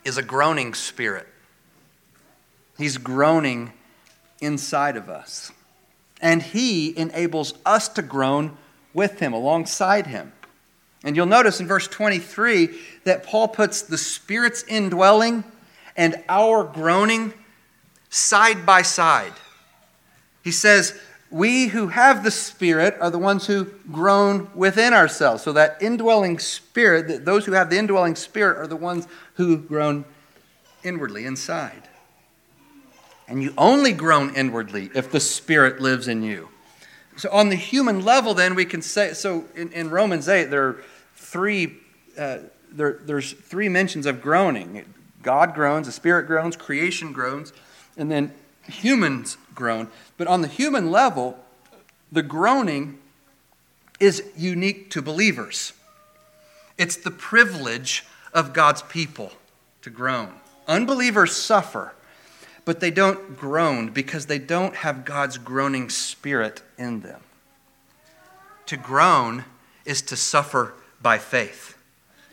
is 0.05 0.19
a 0.19 0.23
groaning 0.23 0.75
spirit. 0.75 1.27
He's 2.79 2.99
groaning 2.99 3.73
inside 4.41 4.97
of 4.97 5.09
us. 5.09 5.53
And 6.21 6.43
He 6.43 6.97
enables 6.97 7.55
us 7.67 7.89
to 7.91 8.03
groan 8.03 8.57
with 8.95 9.21
Him, 9.21 9.33
alongside 9.33 10.07
Him. 10.07 10.33
And 11.05 11.17
you'll 11.17 11.27
notice 11.27 11.61
in 11.61 11.67
verse 11.67 11.89
23 11.89 12.71
that 13.05 13.25
Paul 13.25 13.49
puts 13.49 13.83
the 13.83 13.99
Spirit's 13.99 14.63
indwelling 14.65 15.45
and 15.97 16.23
our 16.29 16.65
groaning 16.65 17.35
side 18.13 18.67
by 18.67 18.83
side. 18.83 19.33
He 20.45 20.53
says, 20.53 20.99
We 21.31 21.69
who 21.69 21.89
have 21.89 22.23
the 22.23 22.31
Spirit 22.31 22.97
are 23.01 23.11
the 23.11 23.19
ones 23.19 23.47
who 23.47 23.65
groan 23.91 24.51
within 24.55 24.93
ourselves. 24.93 25.43
So 25.43 25.53
that 25.55 25.79
indwelling 25.81 26.39
Spirit, 26.39 27.25
those 27.25 27.47
who 27.47 27.53
have 27.53 27.71
the 27.71 27.79
indwelling 27.79 28.15
Spirit 28.15 28.59
are 28.59 28.67
the 28.67 28.77
ones 28.77 29.09
who 29.35 29.57
groan 29.57 30.05
inwardly, 30.85 31.25
inside. 31.25 31.89
And 33.27 33.43
you 33.43 33.55
only 33.57 33.93
groan 33.93 34.35
inwardly 34.35 34.91
if 34.95 35.11
the 35.11 35.21
Spirit 35.21 35.81
lives 35.81 36.07
in 36.07 36.23
you. 36.23 36.51
So, 37.17 37.31
on 37.31 37.51
the 37.51 37.57
human 37.57 38.05
level, 38.05 38.35
then, 38.35 38.55
we 38.55 38.65
can 38.65 38.83
say 38.83 39.13
so 39.13 39.45
in, 39.55 39.71
in 39.73 39.91
Romans 39.91 40.29
8, 40.29 40.45
there 40.45 40.65
are 40.69 40.85
three. 41.15 41.79
Uh, 42.19 42.39
there, 42.71 43.01
there's 43.03 43.33
three 43.33 43.69
mentions 43.69 44.07
of 44.07 44.23
groaning 44.23 44.85
God 45.23 45.55
groans, 45.55 45.87
the 45.87 45.93
Spirit 45.93 46.27
groans, 46.27 46.57
creation 46.57 47.13
groans, 47.13 47.53
and 47.97 48.11
then 48.11 48.33
humans 48.69 49.37
groan. 49.55 49.89
But 50.17 50.27
on 50.27 50.43
the 50.43 50.49
human 50.49 50.91
level, 50.91 51.39
the 52.11 52.23
groaning 52.23 52.99
is 54.01 54.23
unique 54.37 54.91
to 54.91 55.03
believers. 55.03 55.73
It's 56.79 56.97
the 56.97 57.11
privilege 57.11 58.05
of 58.33 58.53
God's 58.53 58.83
people 58.83 59.33
to 59.83 59.91
groan. 59.91 60.35
Unbelievers 60.67 61.37
suffer, 61.37 61.95
but 62.65 62.81
they 62.81 62.91
don't 62.91 63.37
groan 63.37 63.91
because 63.91 64.27
they 64.27 64.39
don't 64.39 64.77
have 64.77 65.05
God's 65.05 65.39
groaning 65.39 65.91
spirit 65.91 66.63
in 66.79 67.01
them. 67.01 67.21
To 68.67 68.77
groan 68.77 69.45
is 69.85 70.03
to 70.03 70.17
suffer 70.17 70.75
by 71.01 71.19
faith. 71.19 71.77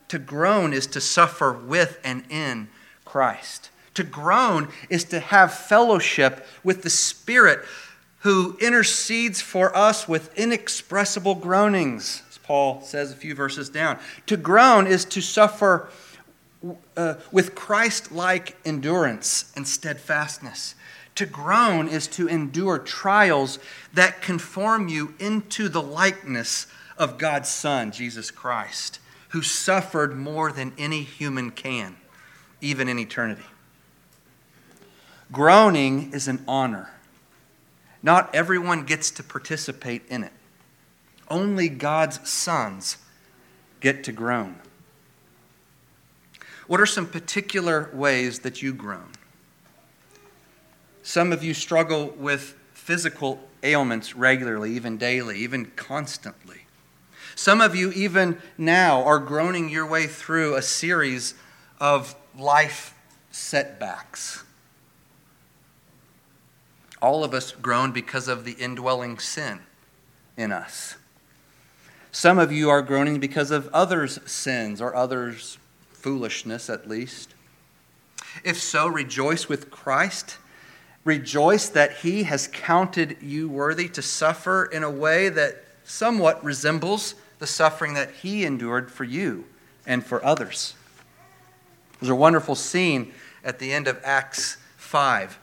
To 0.09 0.19
groan 0.19 0.73
is 0.73 0.87
to 0.87 1.01
suffer 1.01 1.51
with 1.51 1.99
and 2.03 2.23
in 2.29 2.69
Christ. 3.05 3.69
To 3.99 4.05
groan 4.05 4.69
is 4.89 5.03
to 5.05 5.19
have 5.19 5.53
fellowship 5.53 6.47
with 6.63 6.83
the 6.83 6.89
Spirit 6.89 7.65
who 8.19 8.57
intercedes 8.61 9.41
for 9.41 9.75
us 9.75 10.07
with 10.07 10.33
inexpressible 10.37 11.35
groanings, 11.35 12.23
as 12.29 12.37
Paul 12.37 12.81
says 12.81 13.11
a 13.11 13.15
few 13.17 13.35
verses 13.35 13.67
down. 13.67 13.99
To 14.27 14.37
groan 14.37 14.87
is 14.87 15.03
to 15.03 15.19
suffer 15.19 15.89
uh, 16.95 17.15
with 17.33 17.55
Christ 17.55 18.13
like 18.13 18.55
endurance 18.63 19.51
and 19.57 19.67
steadfastness. 19.67 20.75
To 21.15 21.25
groan 21.25 21.89
is 21.89 22.07
to 22.07 22.29
endure 22.29 22.79
trials 22.79 23.59
that 23.93 24.21
conform 24.21 24.87
you 24.87 25.13
into 25.19 25.67
the 25.67 25.81
likeness 25.81 26.67
of 26.97 27.17
God's 27.17 27.49
Son, 27.49 27.91
Jesus 27.91 28.31
Christ, 28.31 29.01
who 29.31 29.41
suffered 29.41 30.15
more 30.15 30.53
than 30.53 30.71
any 30.77 31.03
human 31.03 31.51
can, 31.51 31.97
even 32.61 32.87
in 32.87 32.97
eternity. 32.97 33.43
Groaning 35.31 36.11
is 36.11 36.27
an 36.27 36.43
honor. 36.47 36.89
Not 38.01 38.33
everyone 38.33 38.83
gets 38.83 39.11
to 39.11 39.23
participate 39.23 40.03
in 40.09 40.23
it. 40.23 40.31
Only 41.29 41.69
God's 41.69 42.27
sons 42.27 42.97
get 43.79 44.03
to 44.05 44.11
groan. 44.11 44.55
What 46.65 46.79
are 46.79 46.85
some 46.85 47.07
particular 47.07 47.89
ways 47.93 48.39
that 48.39 48.61
you 48.61 48.73
groan? 48.73 49.11
Some 51.03 51.31
of 51.31 51.43
you 51.43 51.53
struggle 51.53 52.13
with 52.17 52.55
physical 52.73 53.39
ailments 53.63 54.15
regularly, 54.15 54.73
even 54.75 54.97
daily, 54.97 55.39
even 55.39 55.65
constantly. 55.75 56.65
Some 57.35 57.61
of 57.61 57.75
you, 57.75 57.91
even 57.91 58.39
now, 58.57 59.03
are 59.03 59.19
groaning 59.19 59.69
your 59.69 59.85
way 59.85 60.07
through 60.07 60.55
a 60.55 60.61
series 60.61 61.35
of 61.79 62.15
life 62.37 62.95
setbacks. 63.31 64.43
All 67.01 67.23
of 67.23 67.33
us 67.33 67.51
groan 67.51 67.91
because 67.91 68.27
of 68.27 68.45
the 68.45 68.53
indwelling 68.53 69.19
sin 69.19 69.59
in 70.37 70.51
us. 70.51 70.95
Some 72.11 72.39
of 72.39 72.51
you 72.51 72.69
are 72.69 72.81
groaning 72.81 73.19
because 73.19 73.51
of 73.51 73.69
others' 73.73 74.19
sins 74.25 74.81
or 74.81 74.95
others' 74.95 75.57
foolishness, 75.91 76.69
at 76.69 76.89
least. 76.89 77.33
If 78.43 78.57
so, 78.57 78.87
rejoice 78.87 79.47
with 79.47 79.69
Christ 79.69 80.37
Rejoice 81.09 81.69
that 81.69 81.93
he 81.97 82.23
has 82.23 82.47
counted 82.47 83.17
you 83.21 83.47
worthy 83.47 83.87
to 83.89 84.01
suffer 84.01 84.65
in 84.65 84.83
a 84.83 84.91
way 84.91 85.29
that 85.29 85.63
somewhat 85.83 86.43
resembles 86.43 87.15
the 87.39 87.47
suffering 87.47 87.93
that 87.93 88.11
he 88.11 88.45
endured 88.45 88.91
for 88.91 89.05
you 89.05 89.45
and 89.87 90.05
for 90.05 90.23
others. 90.23 90.75
There's 91.99 92.09
a 92.09 92.15
wonderful 92.15 92.55
scene 92.55 93.13
at 93.43 93.59
the 93.59 93.71
end 93.71 93.87
of 93.87 93.99
Acts 94.03 94.57
5 94.77 95.39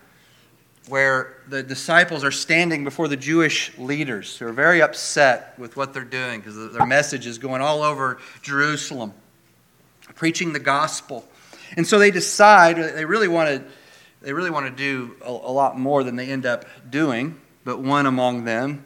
where 0.88 1.37
the 1.49 1.62
disciples 1.62 2.23
are 2.23 2.31
standing 2.31 2.85
before 2.85 3.09
the 3.09 3.16
Jewish 3.16 3.76
leaders 3.78 4.37
who 4.37 4.47
are 4.47 4.52
very 4.52 4.81
upset 4.81 5.55
with 5.59 5.76
what 5.76 5.93
they're 5.93 6.05
doing 6.05 6.40
because 6.40 6.73
their 6.73 6.87
message 6.87 7.26
is 7.26 7.38
going 7.38 7.61
all 7.61 7.83
over 7.83 8.19
Jerusalem, 8.43 9.12
preaching 10.14 10.52
the 10.52 10.61
gospel. 10.61 11.26
And 11.76 11.87
so 11.87 11.99
they 11.99 12.11
decide 12.11 12.76
they 12.76 13.05
really 13.05 13.28
want 13.28 13.49
to 13.49 13.64
they 14.23 14.33
really 14.33 14.50
want 14.50 14.66
to 14.66 14.73
do 14.73 15.14
a, 15.25 15.31
a 15.31 15.52
lot 15.52 15.78
more 15.78 16.02
than 16.02 16.16
they 16.16 16.31
end 16.31 16.47
up 16.47 16.64
doing, 16.88 17.38
but 17.64 17.78
one 17.78 18.07
among 18.07 18.45
them 18.45 18.85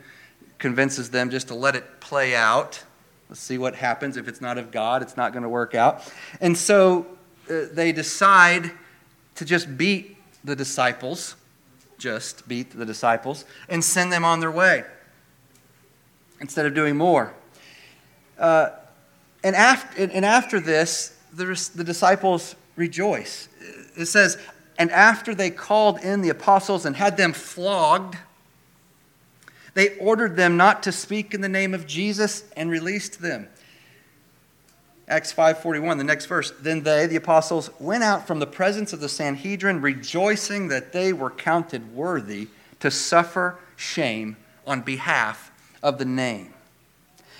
convinces 0.59 1.11
them 1.11 1.30
just 1.30 1.49
to 1.49 1.54
let 1.54 1.76
it 1.76 2.00
play 2.00 2.35
out. 2.35 2.83
Let's 3.28 3.40
see 3.40 3.59
what 3.59 3.75
happens. 3.75 4.16
If 4.16 4.28
it's 4.28 4.40
not 4.40 4.59
of 4.59 4.71
God, 4.71 5.02
it's 5.02 5.16
not 5.16 5.33
going 5.33 5.45
to 5.45 5.49
work 5.49 5.75
out. 5.75 6.02
And 6.40 6.59
so 6.59 7.07
uh, 7.49 7.62
they 7.73 7.92
decide 7.92 8.71
to 9.37 9.45
just 9.45 9.78
beat 9.78 10.16
the 10.45 10.57
disciples, 10.57 11.37
just 12.00 12.49
beat 12.49 12.71
the 12.71 12.85
disciples, 12.85 13.45
and 13.69 13.85
send 13.85 14.12
them 14.12 14.25
on 14.25 14.40
their 14.40 14.50
way 14.50 14.85
instead 16.40 16.66
of 16.66 16.75
doing 16.75 16.97
more. 16.97 17.33
Uh, 18.38 18.71
and, 19.45 19.54
after, 19.54 20.02
and 20.02 20.25
after 20.25 20.59
this, 20.59 21.16
the, 21.33 21.45
the 21.75 21.85
disciples 21.85 22.57
rejoice. 22.75 23.49
It 23.97 24.07
says, 24.07 24.38
and 24.78 24.90
after 24.90 25.35
they 25.35 25.50
called 25.50 26.00
in 26.00 26.23
the 26.23 26.30
apostles 26.30 26.87
and 26.87 26.97
had 26.97 27.16
them 27.16 27.35
flogged, 27.35 28.16
they 29.75 29.97
ordered 29.99 30.37
them 30.37 30.57
not 30.57 30.83
to 30.85 30.92
speak 30.92 31.35
in 31.35 31.42
the 31.42 31.49
name 31.49 31.75
of 31.75 31.87
Jesus 31.87 32.45
and 32.57 32.71
released 32.71 33.21
them. 33.21 33.49
Acts 35.11 35.33
5:41, 35.33 35.99
the 35.99 36.05
next 36.05 36.26
verse. 36.26 36.52
Then 36.61 36.85
they, 36.85 37.07
the 37.07 37.17
apostles, 37.17 37.69
went 37.81 38.05
out 38.05 38.29
from 38.29 38.38
the 38.38 38.47
presence 38.47 38.93
of 38.93 39.00
the 39.00 39.09
Sanhedrin, 39.09 39.81
rejoicing 39.81 40.69
that 40.69 40.93
they 40.93 41.12
were 41.12 41.31
counted 41.31 41.93
worthy 41.95 42.47
to 42.79 42.93
suffer 42.93 43.59
shame 43.76 44.37
on 44.67 44.83
behalf 44.83 45.50
of 45.83 45.99
the 45.99 46.05
name. 46.05 46.55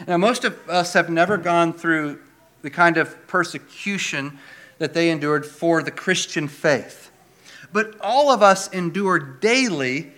Now, 0.09 0.17
most 0.17 0.45
of 0.45 0.69
us 0.69 0.95
have 0.95 1.09
never 1.11 1.37
gone 1.37 1.73
through 1.73 2.19
the 2.62 2.71
kind 2.71 2.97
of 2.97 3.27
persecution 3.29 4.39
that 4.79 4.93
they 4.93 5.11
endured 5.11 5.47
for 5.47 5.83
the 5.83 5.91
Christian 5.93 6.49
faith. 6.49 7.11
But 7.73 7.95
all 8.00 8.33
of 8.33 8.43
us 8.43 8.69
endure 8.73 9.19
daily, 9.19 10.12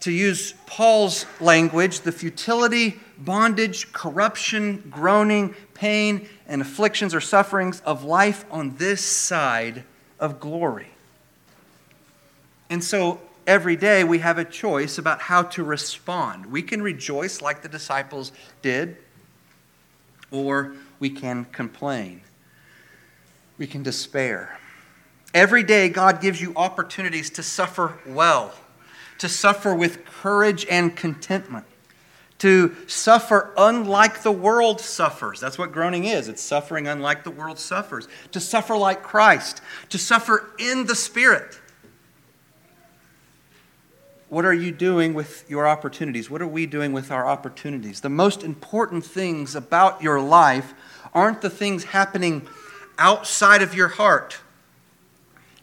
to 0.00 0.12
use 0.12 0.54
Paul's 0.66 1.26
language, 1.40 2.00
the 2.00 2.12
futility, 2.12 3.00
bondage, 3.18 3.92
corruption, 3.92 4.84
groaning, 4.90 5.54
pain, 5.78 6.28
and 6.46 6.60
afflictions 6.60 7.14
or 7.14 7.20
sufferings 7.20 7.80
of 7.80 8.04
life 8.04 8.44
on 8.50 8.76
this 8.76 9.04
side 9.04 9.84
of 10.18 10.40
glory. 10.40 10.88
And 12.68 12.82
so 12.82 13.20
every 13.46 13.76
day 13.76 14.04
we 14.04 14.18
have 14.18 14.38
a 14.38 14.44
choice 14.44 14.98
about 14.98 15.22
how 15.22 15.42
to 15.42 15.64
respond. 15.64 16.46
We 16.46 16.62
can 16.62 16.82
rejoice 16.82 17.40
like 17.40 17.62
the 17.62 17.68
disciples 17.68 18.32
did, 18.60 18.96
or 20.30 20.74
we 20.98 21.10
can 21.10 21.46
complain. 21.46 22.22
We 23.56 23.66
can 23.66 23.82
despair. 23.82 24.58
Every 25.32 25.62
day, 25.62 25.88
God 25.88 26.20
gives 26.20 26.40
you 26.40 26.52
opportunities 26.56 27.30
to 27.30 27.42
suffer 27.42 27.98
well, 28.06 28.54
to 29.18 29.28
suffer 29.28 29.74
with 29.74 30.04
courage 30.04 30.66
and 30.70 30.96
contentment, 30.96 31.66
to 32.38 32.74
suffer 32.86 33.52
unlike 33.56 34.22
the 34.22 34.32
world 34.32 34.80
suffers. 34.80 35.40
That's 35.40 35.58
what 35.58 35.72
groaning 35.72 36.04
is 36.04 36.28
it's 36.28 36.42
suffering 36.42 36.86
unlike 36.86 37.24
the 37.24 37.30
world 37.30 37.58
suffers, 37.58 38.08
to 38.32 38.40
suffer 38.40 38.76
like 38.76 39.02
Christ, 39.02 39.60
to 39.90 39.98
suffer 39.98 40.52
in 40.58 40.86
the 40.86 40.94
Spirit. 40.94 41.60
What 44.28 44.44
are 44.44 44.54
you 44.54 44.72
doing 44.72 45.14
with 45.14 45.48
your 45.48 45.66
opportunities? 45.66 46.28
What 46.30 46.42
are 46.42 46.46
we 46.46 46.66
doing 46.66 46.92
with 46.92 47.10
our 47.10 47.26
opportunities? 47.26 48.02
The 48.02 48.10
most 48.10 48.42
important 48.42 49.04
things 49.04 49.54
about 49.54 50.02
your 50.02 50.20
life 50.20 50.74
aren't 51.14 51.40
the 51.40 51.48
things 51.48 51.84
happening 51.84 52.46
outside 52.98 53.62
of 53.62 53.74
your 53.74 53.88
heart 53.88 54.40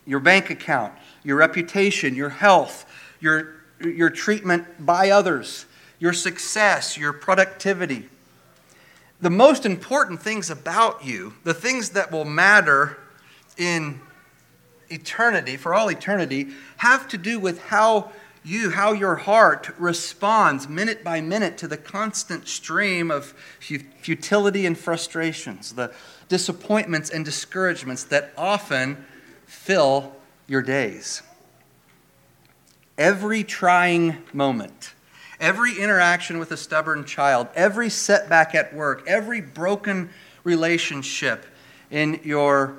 your 0.06 0.20
bank 0.20 0.50
account, 0.50 0.94
your 1.24 1.38
reputation, 1.38 2.16
your 2.16 2.30
health, 2.30 2.86
your, 3.20 3.56
your 3.80 4.10
treatment 4.10 4.86
by 4.86 5.10
others, 5.10 5.66
your 6.06 6.14
success, 6.14 7.00
your 7.00 7.12
productivity. 7.12 8.08
The 9.22 9.32
most 9.32 9.66
important 9.66 10.22
things 10.22 10.52
about 10.52 11.04
you, 11.04 11.34
the 11.44 11.54
things 11.56 11.90
that 11.90 12.12
will 12.12 12.26
matter 12.26 13.00
in 13.58 14.00
eternity, 14.92 15.58
for 15.58 15.74
all 15.74 15.90
eternity, 15.90 16.50
have 16.78 17.08
to 17.08 17.18
do 17.18 17.40
with 17.40 17.60
how 17.60 18.12
you, 18.44 18.70
how 18.70 18.94
your 18.94 19.16
heart 19.16 19.72
responds 19.80 20.70
minute 20.70 21.04
by 21.04 21.22
minute 21.22 21.58
to 21.58 21.68
the 21.68 21.76
constant 21.76 22.48
stream 22.48 23.10
of 23.10 23.34
futility 23.60 24.68
and 24.68 24.78
frustrations, 24.78 25.74
the 25.74 25.92
disappointments 26.30 27.10
and 27.10 27.26
discouragements 27.26 28.04
that 28.04 28.32
often 28.38 29.04
fill 29.48 30.16
your 30.46 30.62
days. 30.62 31.24
Every 32.96 33.44
trying 33.44 34.18
moment, 34.34 34.94
every 35.40 35.80
interaction 35.80 36.40
with 36.40 36.52
a 36.52 36.58
stubborn 36.58 37.06
child, 37.06 37.48
every 37.56 37.90
setback 37.90 38.56
at 38.56 38.74
work, 38.74 39.04
every 39.08 39.42
broken 39.42 40.10
relationship 40.44 41.46
in 41.92 42.20
your 42.24 42.76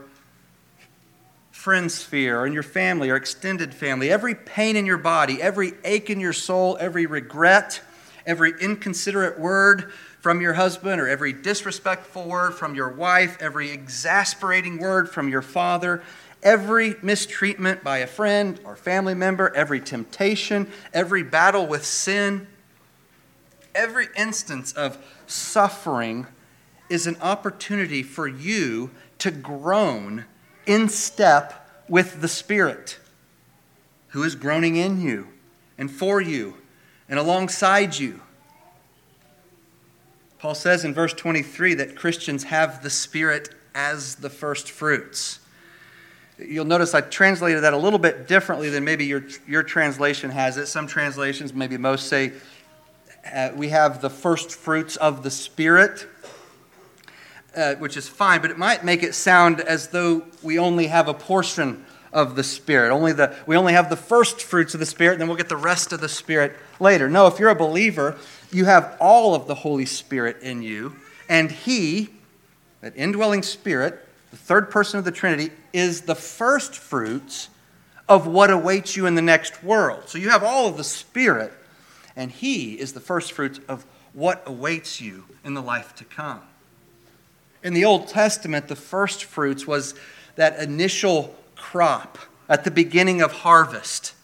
friend 1.51 1.91
sphere 1.91 2.39
or 2.39 2.47
in 2.47 2.53
your 2.53 2.63
family 2.63 3.11
or 3.11 3.17
extended 3.17 3.75
family, 3.75 4.11
every 4.11 4.35
pain 4.35 4.77
in 4.77 4.87
your 4.87 4.99
body, 4.99 5.43
every 5.43 5.73
ache 5.85 6.11
in 6.11 6.21
your 6.21 6.33
soul, 6.33 6.77
every 6.81 7.07
regret, 7.07 7.81
every 8.25 8.53
inconsiderate 8.61 9.39
word 9.39 9.93
from 10.21 10.41
your 10.41 10.55
husband 10.55 11.01
or 11.01 11.09
every 11.09 11.33
disrespectful 11.33 12.25
word 12.25 12.53
from 12.53 12.75
your 12.75 12.89
wife, 12.89 13.37
every 13.41 13.71
exasperating 13.71 14.79
word 14.79 15.09
from 15.09 15.29
your 15.29 15.43
father, 15.43 16.03
every 16.47 16.95
mistreatment 17.03 17.83
by 17.83 17.99
a 17.99 18.07
friend 18.07 18.61
or 18.65 18.77
family 18.77 19.15
member, 19.15 19.53
every 19.57 19.81
temptation, 19.81 20.71
every 20.95 21.25
battle 21.25 21.67
with 21.67 21.85
sin, 21.85 22.47
every 23.75 24.07
instance 24.17 24.73
of 24.73 24.97
suffering 25.27 26.25
is 26.89 27.09
an 27.09 27.17
opportunity 27.21 28.01
for 28.01 28.29
you 28.29 28.89
to 29.19 29.33
groan 29.33 30.25
in 30.67 30.89
step 30.89 31.85
with 31.89 32.21
the 32.21 32.29
Spirit 32.29 33.01
who 34.11 34.23
is 34.23 34.37
groaning 34.37 34.77
in 34.77 35.01
you 35.01 35.27
and 35.77 35.91
for 35.91 36.21
you 36.21 36.55
and 37.09 37.19
alongside 37.19 37.99
you. 37.99 38.21
Paul 40.39 40.55
says 40.55 40.85
in 40.85 40.95
verse 40.95 41.13
23 41.13 41.75
that 41.75 41.97
Christians 41.97 42.45
have 42.45 42.85
the 42.85 42.91
Spirit 42.91 43.49
as 43.75 44.15
the 44.15 44.31
first 44.31 44.71
fruits. 44.71 45.41
You'll 46.39 46.67
notice 46.67 46.93
I 46.93 47.01
translated 47.01 47.63
that 47.63 47.73
a 47.73 47.79
little 47.79 47.99
bit 47.99 48.29
differently 48.29 48.69
than 48.69 48.85
maybe 48.85 49.07
your, 49.07 49.25
your 49.49 49.63
translation 49.63 50.31
has 50.31 50.59
it. 50.59 50.67
Some 50.67 50.87
translations, 50.87 51.55
maybe 51.55 51.79
most, 51.79 52.09
say 52.09 52.33
uh, 53.35 53.51
we 53.55 53.69
have 53.69 54.03
the 54.03 54.11
first 54.11 54.53
fruits 54.53 54.97
of 54.97 55.23
the 55.23 55.31
Spirit, 55.31 56.07
uh, 57.57 57.77
which 57.77 57.97
is 57.97 58.07
fine, 58.07 58.43
but 58.43 58.51
it 58.51 58.59
might 58.59 58.85
make 58.85 59.03
it 59.03 59.15
sound 59.15 59.61
as 59.61 59.89
though 59.89 60.25
we 60.43 60.59
only 60.59 60.89
have 60.89 61.09
a 61.09 61.15
portion 61.15 61.87
of 62.13 62.37
the 62.37 62.45
Spirit. 62.45 62.93
Only 62.93 63.13
the, 63.13 63.35
we 63.47 63.57
only 63.57 63.73
have 63.73 63.89
the 63.89 63.97
first 63.97 64.43
fruits 64.43 64.75
of 64.75 64.81
the 64.81 64.87
Spirit, 64.87 65.13
and 65.13 65.23
then 65.23 65.29
we'll 65.29 65.39
get 65.39 65.49
the 65.49 65.57
rest 65.57 65.91
of 65.93 66.01
the 66.01 66.09
Spirit 66.09 66.55
later. 66.79 67.09
No, 67.09 67.27
if 67.29 67.39
you're 67.39 67.49
a 67.49 67.55
believer, 67.55 68.17
you 68.53 68.67
have 68.67 68.97
all 69.01 69.35
of 69.35 69.47
the 69.47 69.55
Holy 69.55 69.87
Spirit 69.87 70.43
in 70.43 70.63
you, 70.63 70.97
and 71.31 71.51
He, 71.51 72.11
that 72.83 72.93
indwelling 72.95 73.43
Spirit, 73.43 74.07
the 74.31 74.37
third 74.37 74.71
person 74.71 74.99
of 74.99 75.05
the 75.05 75.13
Trinity, 75.13 75.51
is 75.77 76.03
the 76.03 76.15
first 76.15 76.75
fruits 76.75 77.51
of 78.09 78.27
what 78.27 78.51
awaits 78.51 78.97
you 78.97 79.07
in 79.07 79.15
the 79.15 79.23
next 79.23 79.63
world. 79.63 80.05
So 80.07 80.19
you 80.19 80.31
have 80.31 80.43
all 80.43 80.69
of 80.69 80.77
the 80.77 80.85
Spirit, 80.85 81.53
and 82.15 82.31
He 82.31 82.81
is 82.81 82.93
the 82.93 83.01
first 83.01 83.33
fruits 83.33 83.61
of 83.69 83.85
what 84.13 84.43
awaits 84.47 85.01
you 85.01 85.25
in 85.45 85.55
the 85.55 85.63
life 85.63 85.95
to 85.97 86.05
come. 86.05 86.41
In 87.63 87.75
the 87.75 87.85
Old 87.85 88.09
Testament, 88.09 88.69
the 88.69 88.77
first 88.77 89.25
fruits 89.25 89.67
was 89.67 89.95
that 90.37 90.59
initial 90.59 91.35
crop 91.57 92.19
at 92.49 92.65
the 92.65 92.71
beginning 92.71 93.21
of 93.21 93.33
harvest, 93.33 94.15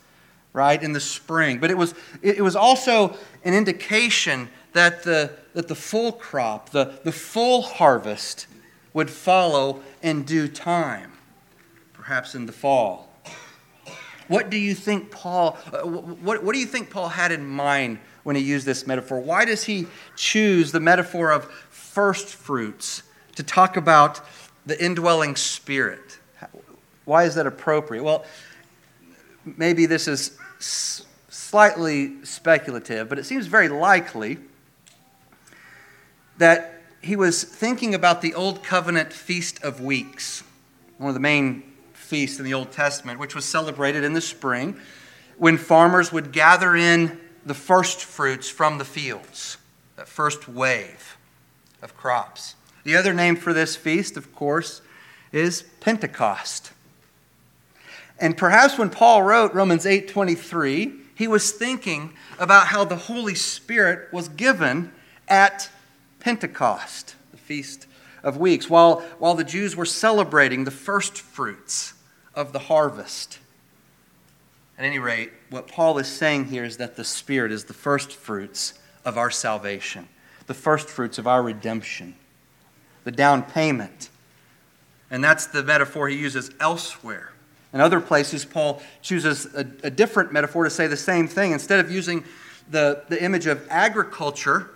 right, 0.52 0.82
in 0.82 0.92
the 0.92 1.00
spring. 1.00 1.58
But 1.58 1.70
it 1.70 1.76
was, 1.76 1.94
it 2.22 2.42
was 2.42 2.56
also 2.56 3.16
an 3.44 3.52
indication 3.52 4.48
that 4.72 5.02
the, 5.02 5.32
that 5.52 5.68
the 5.68 5.74
full 5.74 6.12
crop, 6.12 6.70
the, 6.70 6.98
the 7.04 7.12
full 7.12 7.62
harvest, 7.62 8.46
would 8.94 9.10
follow 9.10 9.82
in 10.02 10.22
due 10.22 10.48
time, 10.48 11.11
perhaps 12.02 12.34
in 12.34 12.46
the 12.46 12.52
fall. 12.52 13.08
What 14.26 14.50
do 14.50 14.56
you 14.56 14.74
think 14.74 15.12
Paul 15.12 15.56
uh, 15.72 15.86
what, 15.86 16.42
what 16.42 16.52
do 16.52 16.58
you 16.58 16.66
think 16.66 16.90
Paul 16.90 17.08
had 17.08 17.30
in 17.30 17.46
mind 17.46 18.00
when 18.24 18.34
he 18.34 18.42
used 18.42 18.66
this 18.66 18.88
metaphor? 18.88 19.20
Why 19.20 19.44
does 19.44 19.62
he 19.62 19.86
choose 20.16 20.72
the 20.72 20.80
metaphor 20.80 21.30
of 21.30 21.44
first 21.70 22.34
fruits 22.34 23.04
to 23.36 23.44
talk 23.44 23.76
about 23.76 24.20
the 24.66 24.82
indwelling 24.84 25.36
spirit? 25.36 26.18
Why 27.04 27.22
is 27.22 27.36
that 27.36 27.46
appropriate? 27.46 28.02
Well, 28.02 28.24
maybe 29.44 29.86
this 29.86 30.08
is 30.08 30.36
slightly 30.58 32.24
speculative, 32.24 33.08
but 33.08 33.18
it 33.20 33.26
seems 33.26 33.46
very 33.46 33.68
likely 33.68 34.38
that 36.38 36.80
he 37.00 37.14
was 37.14 37.44
thinking 37.44 37.94
about 37.94 38.22
the 38.22 38.34
Old 38.34 38.64
Covenant 38.64 39.12
Feast 39.12 39.62
of 39.62 39.80
Weeks, 39.80 40.42
one 40.98 41.08
of 41.08 41.14
the 41.14 41.20
main 41.20 41.71
feasts 42.12 42.38
in 42.38 42.44
the 42.44 42.52
Old 42.52 42.70
Testament, 42.70 43.18
which 43.18 43.34
was 43.34 43.46
celebrated 43.46 44.04
in 44.04 44.12
the 44.12 44.20
spring 44.20 44.78
when 45.38 45.56
farmers 45.56 46.12
would 46.12 46.30
gather 46.30 46.76
in 46.76 47.18
the 47.46 47.54
first 47.54 48.04
fruits 48.04 48.50
from 48.50 48.76
the 48.76 48.84
fields, 48.84 49.56
that 49.96 50.06
first 50.06 50.46
wave 50.46 51.16
of 51.80 51.96
crops. 51.96 52.54
The 52.84 52.96
other 52.96 53.14
name 53.14 53.34
for 53.34 53.54
this 53.54 53.76
feast, 53.76 54.18
of 54.18 54.34
course, 54.34 54.82
is 55.32 55.62
Pentecost. 55.80 56.72
And 58.18 58.36
perhaps 58.36 58.76
when 58.76 58.90
Paul 58.90 59.22
wrote 59.22 59.54
Romans 59.54 59.86
8:23, 59.86 60.92
he 61.14 61.26
was 61.26 61.50
thinking 61.50 62.12
about 62.38 62.66
how 62.66 62.84
the 62.84 62.96
Holy 62.96 63.34
Spirit 63.34 64.12
was 64.12 64.28
given 64.28 64.92
at 65.28 65.70
Pentecost, 66.20 67.16
the 67.30 67.38
feast 67.38 67.86
of 68.22 68.36
weeks, 68.36 68.68
while, 68.68 69.00
while 69.18 69.34
the 69.34 69.44
Jews 69.44 69.74
were 69.74 69.86
celebrating 69.86 70.64
the 70.64 70.70
first 70.70 71.16
fruits 71.16 71.94
of 72.34 72.52
the 72.52 72.58
harvest. 72.58 73.38
At 74.78 74.84
any 74.84 74.98
rate, 74.98 75.32
what 75.50 75.68
Paul 75.68 75.98
is 75.98 76.08
saying 76.08 76.46
here 76.46 76.64
is 76.64 76.78
that 76.78 76.96
the 76.96 77.04
Spirit 77.04 77.52
is 77.52 77.64
the 77.64 77.74
first 77.74 78.12
fruits 78.12 78.74
of 79.04 79.18
our 79.18 79.30
salvation, 79.30 80.08
the 80.46 80.54
first 80.54 80.88
fruits 80.88 81.18
of 81.18 81.26
our 81.26 81.42
redemption, 81.42 82.14
the 83.04 83.12
down 83.12 83.42
payment. 83.42 84.08
And 85.10 85.22
that's 85.22 85.46
the 85.46 85.62
metaphor 85.62 86.08
he 86.08 86.16
uses 86.16 86.50
elsewhere. 86.58 87.32
In 87.72 87.80
other 87.80 88.00
places, 88.00 88.44
Paul 88.44 88.82
chooses 89.02 89.46
a, 89.54 89.60
a 89.82 89.90
different 89.90 90.32
metaphor 90.32 90.64
to 90.64 90.70
say 90.70 90.86
the 90.86 90.96
same 90.96 91.26
thing. 91.26 91.52
Instead 91.52 91.80
of 91.80 91.90
using 91.90 92.24
the, 92.70 93.02
the 93.08 93.22
image 93.22 93.46
of 93.46 93.66
agriculture, 93.70 94.70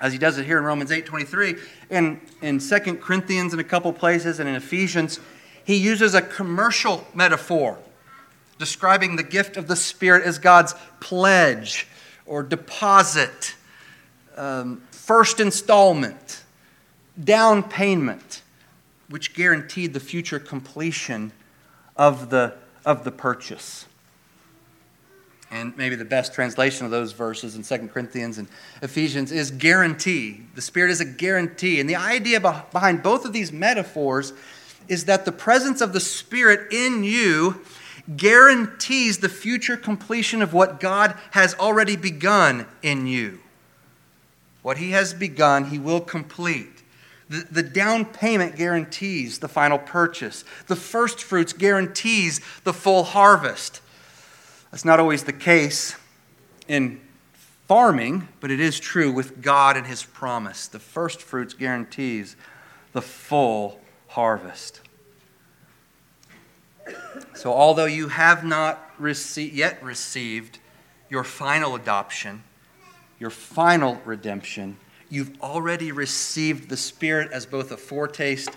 as 0.00 0.12
he 0.12 0.18
does 0.18 0.38
it 0.38 0.44
here 0.44 0.58
in 0.58 0.64
Romans 0.64 0.90
8:23 0.90 1.58
and 1.90 2.20
in 2.42 2.58
2 2.58 2.96
Corinthians 2.96 3.54
in 3.54 3.60
a 3.60 3.64
couple 3.64 3.92
places 3.92 4.40
and 4.40 4.48
in 4.48 4.54
Ephesians 4.54 5.20
he 5.66 5.74
uses 5.76 6.14
a 6.14 6.22
commercial 6.22 7.04
metaphor 7.12 7.76
describing 8.56 9.16
the 9.16 9.24
gift 9.24 9.56
of 9.56 9.66
the 9.66 9.74
Spirit 9.74 10.22
as 10.22 10.38
God's 10.38 10.74
pledge 11.00 11.88
or 12.24 12.44
deposit, 12.44 13.56
um, 14.36 14.80
first 14.92 15.40
installment, 15.40 16.44
down 17.22 17.64
payment, 17.64 18.42
which 19.08 19.34
guaranteed 19.34 19.92
the 19.92 20.00
future 20.00 20.38
completion 20.38 21.32
of 21.96 22.30
the, 22.30 22.54
of 22.84 23.02
the 23.02 23.10
purchase 23.10 23.86
and 25.50 25.76
maybe 25.76 25.94
the 25.94 26.04
best 26.04 26.34
translation 26.34 26.84
of 26.84 26.90
those 26.90 27.12
verses 27.12 27.54
in 27.54 27.62
2 27.62 27.88
Corinthians 27.88 28.38
and 28.38 28.48
Ephesians 28.82 29.30
is 29.30 29.50
guarantee. 29.50 30.42
The 30.54 30.62
Spirit 30.62 30.90
is 30.90 31.00
a 31.00 31.04
guarantee. 31.04 31.78
And 31.78 31.88
the 31.88 31.96
idea 31.96 32.40
behind 32.40 33.02
both 33.02 33.24
of 33.24 33.32
these 33.32 33.52
metaphors 33.52 34.32
is 34.88 35.04
that 35.06 35.24
the 35.24 35.32
presence 35.32 35.80
of 35.80 35.92
the 35.92 36.00
Spirit 36.00 36.72
in 36.72 37.04
you 37.04 37.62
guarantees 38.16 39.18
the 39.18 39.28
future 39.28 39.76
completion 39.76 40.42
of 40.42 40.52
what 40.52 40.78
God 40.78 41.16
has 41.32 41.54
already 41.54 41.96
begun 41.96 42.66
in 42.82 43.06
you. 43.06 43.40
What 44.62 44.78
He 44.78 44.92
has 44.92 45.14
begun, 45.14 45.66
He 45.66 45.78
will 45.78 46.00
complete. 46.00 46.82
The, 47.28 47.46
the 47.50 47.62
down 47.62 48.04
payment 48.04 48.56
guarantees 48.56 49.40
the 49.40 49.48
final 49.48 49.78
purchase. 49.78 50.44
The 50.68 50.76
first 50.76 51.22
fruits 51.22 51.52
guarantees 51.52 52.40
the 52.62 52.72
full 52.72 53.02
harvest. 53.02 53.80
That's 54.70 54.84
not 54.84 55.00
always 55.00 55.24
the 55.24 55.32
case 55.32 55.96
in 56.68 57.00
farming, 57.66 58.28
but 58.40 58.52
it 58.52 58.60
is 58.60 58.78
true 58.78 59.10
with 59.10 59.42
God 59.42 59.76
and 59.76 59.86
His 59.86 60.04
promise. 60.04 60.68
The 60.68 60.78
first 60.78 61.20
fruits 61.20 61.54
guarantees 61.54 62.36
the 62.92 63.02
full 63.02 63.80
harvest. 64.16 64.80
So, 67.34 67.52
although 67.52 67.84
you 67.84 68.08
have 68.08 68.44
not 68.44 68.98
rece- 68.98 69.52
yet 69.52 69.82
received 69.82 70.58
your 71.10 71.22
final 71.22 71.74
adoption, 71.74 72.42
your 73.20 73.28
final 73.28 74.00
redemption, 74.06 74.78
you've 75.10 75.38
already 75.42 75.92
received 75.92 76.70
the 76.70 76.78
Spirit 76.78 77.30
as 77.30 77.44
both 77.44 77.70
a 77.70 77.76
foretaste 77.76 78.48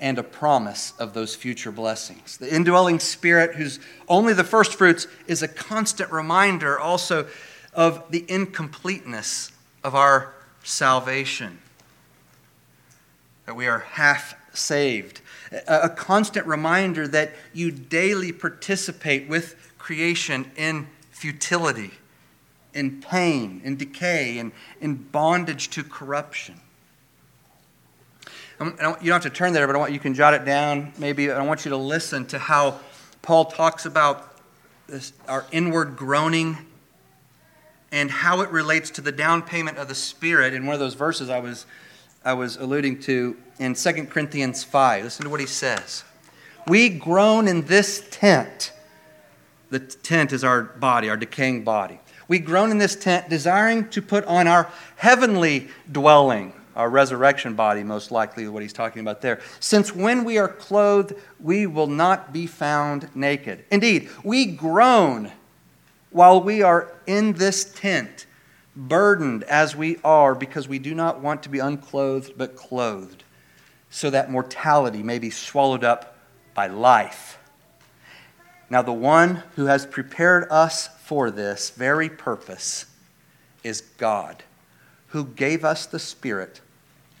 and 0.00 0.18
a 0.18 0.22
promise 0.22 0.94
of 0.98 1.12
those 1.12 1.34
future 1.34 1.70
blessings. 1.70 2.38
The 2.38 2.52
indwelling 2.54 2.98
spirit, 2.98 3.56
who's 3.56 3.80
only 4.08 4.32
the 4.32 4.42
first 4.42 4.72
fruits, 4.72 5.06
is 5.26 5.42
a 5.42 5.48
constant 5.48 6.10
reminder 6.10 6.80
also 6.80 7.26
of 7.74 8.10
the 8.10 8.24
incompleteness 8.26 9.52
of 9.82 9.94
our 9.94 10.32
salvation. 10.62 11.58
That 13.44 13.54
we 13.54 13.66
are 13.66 13.80
half 13.80 14.34
saved. 14.56 15.20
A 15.66 15.88
constant 15.88 16.46
reminder 16.46 17.06
that 17.08 17.32
you 17.52 17.70
daily 17.70 18.32
participate 18.32 19.28
with 19.28 19.72
creation 19.78 20.50
in 20.56 20.88
futility, 21.10 21.92
in 22.72 23.00
pain, 23.00 23.60
in 23.64 23.76
decay, 23.76 24.38
and 24.38 24.52
in 24.80 24.94
bondage 24.94 25.70
to 25.70 25.84
corruption. 25.84 26.60
you 28.60 28.72
don't 28.78 29.04
have 29.04 29.22
to 29.22 29.30
turn 29.30 29.52
there, 29.52 29.66
but 29.66 29.76
I 29.76 29.78
want 29.78 29.92
you 29.92 29.98
can 29.98 30.14
jot 30.14 30.34
it 30.34 30.44
down. 30.44 30.92
Maybe 30.98 31.30
I 31.30 31.42
want 31.42 31.64
you 31.64 31.70
to 31.70 31.76
listen 31.76 32.26
to 32.26 32.38
how 32.38 32.80
Paul 33.22 33.46
talks 33.46 33.86
about 33.86 34.38
this, 34.86 35.12
our 35.28 35.46
inward 35.50 35.96
groaning 35.96 36.58
and 37.94 38.10
how 38.10 38.40
it 38.40 38.50
relates 38.50 38.90
to 38.90 39.00
the 39.00 39.12
down 39.12 39.40
payment 39.40 39.78
of 39.78 39.86
the 39.86 39.94
Spirit 39.94 40.52
in 40.52 40.66
one 40.66 40.74
of 40.74 40.80
those 40.80 40.94
verses 40.94 41.30
I 41.30 41.38
was, 41.38 41.64
I 42.24 42.32
was 42.32 42.56
alluding 42.56 43.00
to 43.00 43.36
in 43.58 43.74
2 43.74 44.06
Corinthians 44.06 44.64
5. 44.64 45.04
Listen 45.04 45.24
to 45.24 45.30
what 45.30 45.40
he 45.40 45.46
says. 45.46 46.04
We 46.66 46.88
groan 46.88 47.46
in 47.46 47.66
this 47.66 48.06
tent. 48.10 48.72
The 49.68 49.80
tent 49.80 50.32
is 50.32 50.42
our 50.42 50.62
body, 50.62 51.10
our 51.10 51.16
decaying 51.16 51.64
body. 51.64 52.00
We 52.26 52.38
groan 52.38 52.70
in 52.70 52.78
this 52.78 52.96
tent, 52.96 53.28
desiring 53.28 53.90
to 53.90 54.00
put 54.00 54.24
on 54.24 54.46
our 54.46 54.70
heavenly 54.96 55.68
dwelling 55.92 56.54
our 56.74 56.88
resurrection 56.88 57.54
body, 57.54 57.84
most 57.84 58.10
likely, 58.10 58.48
what 58.48 58.62
he's 58.62 58.72
talking 58.72 59.00
about 59.00 59.20
there. 59.20 59.40
Since 59.60 59.94
when 59.94 60.24
we 60.24 60.38
are 60.38 60.48
clothed, 60.48 61.14
we 61.38 61.66
will 61.66 61.86
not 61.86 62.32
be 62.32 62.46
found 62.46 63.14
naked. 63.14 63.64
Indeed, 63.70 64.08
we 64.24 64.46
groan 64.46 65.30
while 66.10 66.40
we 66.40 66.62
are 66.62 66.92
in 67.06 67.34
this 67.34 67.72
tent, 67.72 68.26
burdened 68.76 69.44
as 69.44 69.76
we 69.76 69.98
are, 70.04 70.34
because 70.34 70.68
we 70.68 70.78
do 70.78 70.94
not 70.94 71.20
want 71.20 71.42
to 71.44 71.48
be 71.48 71.58
unclothed 71.58 72.32
but 72.36 72.56
clothed, 72.56 73.22
so 73.90 74.10
that 74.10 74.30
mortality 74.30 75.02
may 75.02 75.18
be 75.18 75.30
swallowed 75.30 75.84
up 75.84 76.16
by 76.54 76.66
life. 76.66 77.38
Now, 78.70 78.82
the 78.82 78.92
one 78.92 79.42
who 79.56 79.66
has 79.66 79.86
prepared 79.86 80.48
us 80.50 80.88
for 81.04 81.30
this 81.30 81.70
very 81.70 82.08
purpose 82.08 82.86
is 83.62 83.80
God, 83.80 84.42
who 85.08 85.24
gave 85.24 85.64
us 85.64 85.86
the 85.86 85.98
Spirit 85.98 86.60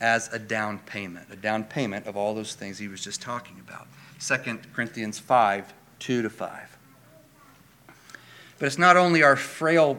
as 0.00 0.32
a 0.32 0.38
down 0.38 0.78
payment, 0.80 1.28
a 1.30 1.36
down 1.36 1.64
payment 1.64 2.06
of 2.06 2.16
all 2.16 2.34
those 2.34 2.54
things 2.54 2.78
he 2.78 2.88
was 2.88 3.02
just 3.02 3.22
talking 3.22 3.60
about. 3.60 3.86
2 4.20 4.58
Corinthians 4.72 5.18
5 5.18 5.72
2 6.00 6.22
to 6.22 6.30
5. 6.30 6.78
But 8.58 8.66
it's 8.66 8.78
not 8.78 8.96
only 8.96 9.22
our 9.22 9.36
frail, 9.36 9.98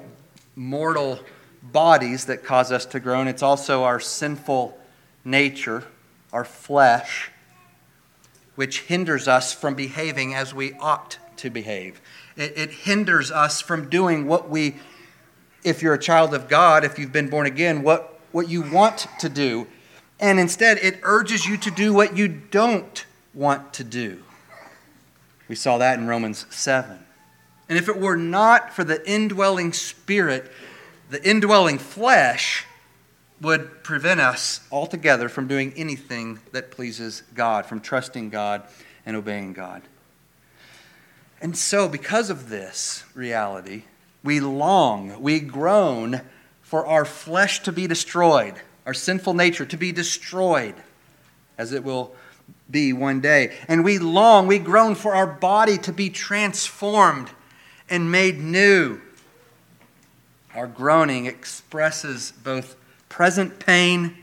mortal 0.55 1.19
bodies 1.71 2.25
that 2.25 2.43
cause 2.43 2.71
us 2.71 2.85
to 2.87 2.99
groan, 2.99 3.27
it's 3.27 3.43
also 3.43 3.83
our 3.83 3.99
sinful 3.99 4.77
nature, 5.23 5.83
our 6.31 6.45
flesh, 6.45 7.31
which 8.55 8.81
hinders 8.81 9.27
us 9.27 9.53
from 9.53 9.75
behaving 9.75 10.33
as 10.33 10.53
we 10.53 10.73
ought 10.73 11.17
to 11.37 11.49
behave. 11.49 11.99
It, 12.37 12.57
it 12.57 12.71
hinders 12.71 13.31
us 13.31 13.61
from 13.61 13.89
doing 13.89 14.27
what 14.27 14.49
we, 14.49 14.75
if 15.63 15.81
you're 15.81 15.93
a 15.93 15.99
child 15.99 16.33
of 16.33 16.47
God, 16.47 16.83
if 16.83 16.97
you've 16.97 17.11
been 17.11 17.29
born 17.29 17.47
again, 17.47 17.83
what, 17.83 18.19
what 18.31 18.47
you 18.49 18.61
want 18.61 19.07
to 19.19 19.29
do 19.29 19.67
and 20.19 20.39
instead 20.39 20.77
it 20.77 20.99
urges 21.03 21.45
you 21.45 21.57
to 21.57 21.71
do 21.71 21.93
what 21.93 22.17
you 22.17 22.27
don't 22.27 23.05
want 23.33 23.73
to 23.73 23.83
do. 23.83 24.23
We 25.47 25.55
saw 25.55 25.77
that 25.77 25.99
in 25.99 26.07
Romans 26.07 26.45
7. 26.49 26.99
And 27.67 27.77
if 27.77 27.89
it 27.89 27.97
were 27.97 28.15
not 28.15 28.73
for 28.73 28.83
the 28.83 29.07
indwelling 29.09 29.73
spirit, 29.73 30.51
the 31.09 31.27
indwelling 31.27 31.77
flesh 31.77 32.65
would 33.41 33.83
prevent 33.83 34.19
us 34.19 34.61
altogether 34.71 35.29
from 35.29 35.47
doing 35.47 35.73
anything 35.75 36.39
that 36.51 36.71
pleases 36.71 37.23
God, 37.33 37.65
from 37.65 37.79
trusting 37.81 38.29
God 38.29 38.63
and 39.05 39.15
obeying 39.15 39.53
God. 39.53 39.81
And 41.41 41.57
so, 41.57 41.87
because 41.87 42.29
of 42.29 42.49
this 42.49 43.03
reality, 43.13 43.83
we 44.23 44.39
long, 44.39 45.21
we 45.21 45.39
groan 45.39 46.21
for 46.61 46.87
our 46.87 47.05
flesh 47.05 47.59
to 47.63 47.71
be 47.71 47.87
destroyed, 47.87 48.55
our 48.85 48.93
sinful 48.93 49.33
nature 49.33 49.65
to 49.65 49.77
be 49.77 49.91
destroyed, 49.91 50.75
as 51.57 51.73
it 51.73 51.83
will 51.83 52.15
be 52.69 52.93
one 52.93 53.19
day. 53.19 53.55
And 53.67 53.83
we 53.83 53.99
long, 53.99 54.47
we 54.47 54.59
groan 54.59 54.95
for 54.95 55.13
our 55.13 55.27
body 55.27 55.77
to 55.79 55.93
be 55.93 56.09
transformed 56.09 57.29
and 57.89 58.11
made 58.11 58.39
new. 58.39 58.99
Our 60.55 60.67
groaning 60.67 61.25
expresses 61.25 62.31
both 62.43 62.77
present 63.09 63.59
pain 63.59 64.15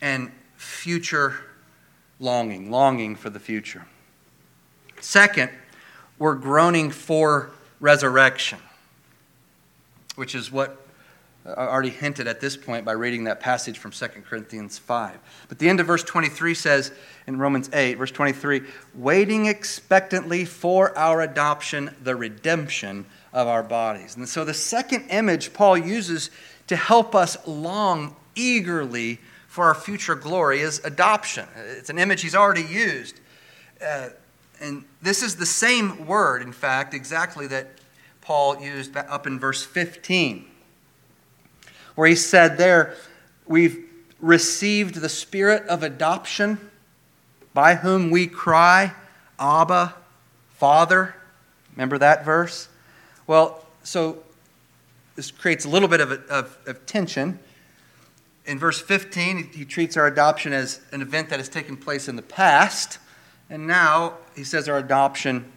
and 0.00 0.32
future 0.56 1.34
longing, 2.18 2.70
longing 2.70 3.14
for 3.14 3.28
the 3.28 3.38
future. 3.38 3.86
Second, 4.98 5.50
we're 6.18 6.34
groaning 6.34 6.90
for 6.90 7.50
resurrection, 7.78 8.58
which 10.16 10.34
is 10.34 10.50
what 10.50 10.86
I 11.44 11.66
already 11.66 11.90
hinted 11.90 12.26
at 12.26 12.40
this 12.40 12.56
point 12.56 12.84
by 12.86 12.92
reading 12.92 13.24
that 13.24 13.40
passage 13.40 13.78
from 13.78 13.90
2 13.90 14.06
Corinthians 14.28 14.78
5. 14.78 15.18
But 15.48 15.58
the 15.58 15.68
end 15.68 15.80
of 15.80 15.86
verse 15.86 16.04
23 16.04 16.54
says 16.54 16.92
in 17.26 17.38
Romans 17.38 17.68
8, 17.72 17.94
verse 17.94 18.10
23, 18.10 18.62
waiting 18.94 19.46
expectantly 19.46 20.46
for 20.46 20.96
our 20.96 21.20
adoption, 21.20 21.94
the 22.02 22.16
redemption 22.16 23.04
of 23.32 23.46
our 23.46 23.62
bodies. 23.62 24.16
And 24.16 24.28
so 24.28 24.44
the 24.44 24.54
second 24.54 25.08
image 25.10 25.52
Paul 25.52 25.76
uses 25.76 26.30
to 26.66 26.76
help 26.76 27.14
us 27.14 27.36
long 27.46 28.16
eagerly 28.34 29.20
for 29.48 29.64
our 29.64 29.74
future 29.74 30.14
glory 30.14 30.60
is 30.60 30.80
adoption. 30.84 31.46
It's 31.56 31.90
an 31.90 31.98
image 31.98 32.22
he's 32.22 32.34
already 32.34 32.62
used. 32.62 33.20
Uh, 33.84 34.10
and 34.60 34.84
this 35.02 35.22
is 35.22 35.36
the 35.36 35.46
same 35.46 36.06
word, 36.06 36.42
in 36.42 36.52
fact, 36.52 36.94
exactly 36.94 37.46
that 37.48 37.68
Paul 38.20 38.60
used 38.60 38.96
up 38.96 39.26
in 39.26 39.40
verse 39.40 39.64
15, 39.64 40.44
where 41.94 42.08
he 42.08 42.14
said 42.14 42.58
there, 42.58 42.94
We've 43.46 43.84
received 44.20 44.96
the 44.96 45.08
spirit 45.08 45.66
of 45.66 45.82
adoption 45.82 46.70
by 47.52 47.74
whom 47.74 48.10
we 48.10 48.28
cry, 48.28 48.92
Abba, 49.38 49.94
Father. 50.50 51.16
Remember 51.72 51.98
that 51.98 52.24
verse? 52.24 52.68
Well, 53.30 53.64
so 53.84 54.24
this 55.14 55.30
creates 55.30 55.64
a 55.64 55.68
little 55.68 55.86
bit 55.86 56.00
of, 56.00 56.10
of, 56.10 56.58
of 56.66 56.84
tension. 56.84 57.38
In 58.44 58.58
verse 58.58 58.80
15, 58.80 59.50
he 59.54 59.64
treats 59.64 59.96
our 59.96 60.08
adoption 60.08 60.52
as 60.52 60.80
an 60.90 61.00
event 61.00 61.28
that 61.28 61.38
has 61.38 61.48
taken 61.48 61.76
place 61.76 62.08
in 62.08 62.16
the 62.16 62.22
past. 62.22 62.98
And 63.48 63.68
now 63.68 64.14
he 64.34 64.42
says 64.42 64.68
our 64.68 64.78
adoption 64.78 65.52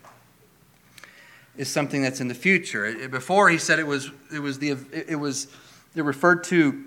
is 1.57 1.67
something 1.67 2.03
that's 2.03 2.21
in 2.21 2.27
the 2.27 2.35
future. 2.35 3.07
Before 3.07 3.49
he 3.49 3.57
said 3.57 3.79
it 3.79 3.87
was 3.87 4.11
it 4.31 4.37
was 4.37 4.59
the 4.59 4.77
it 4.91 5.19
was 5.19 5.47
it 5.95 6.03
referred 6.03 6.43
to 6.43 6.83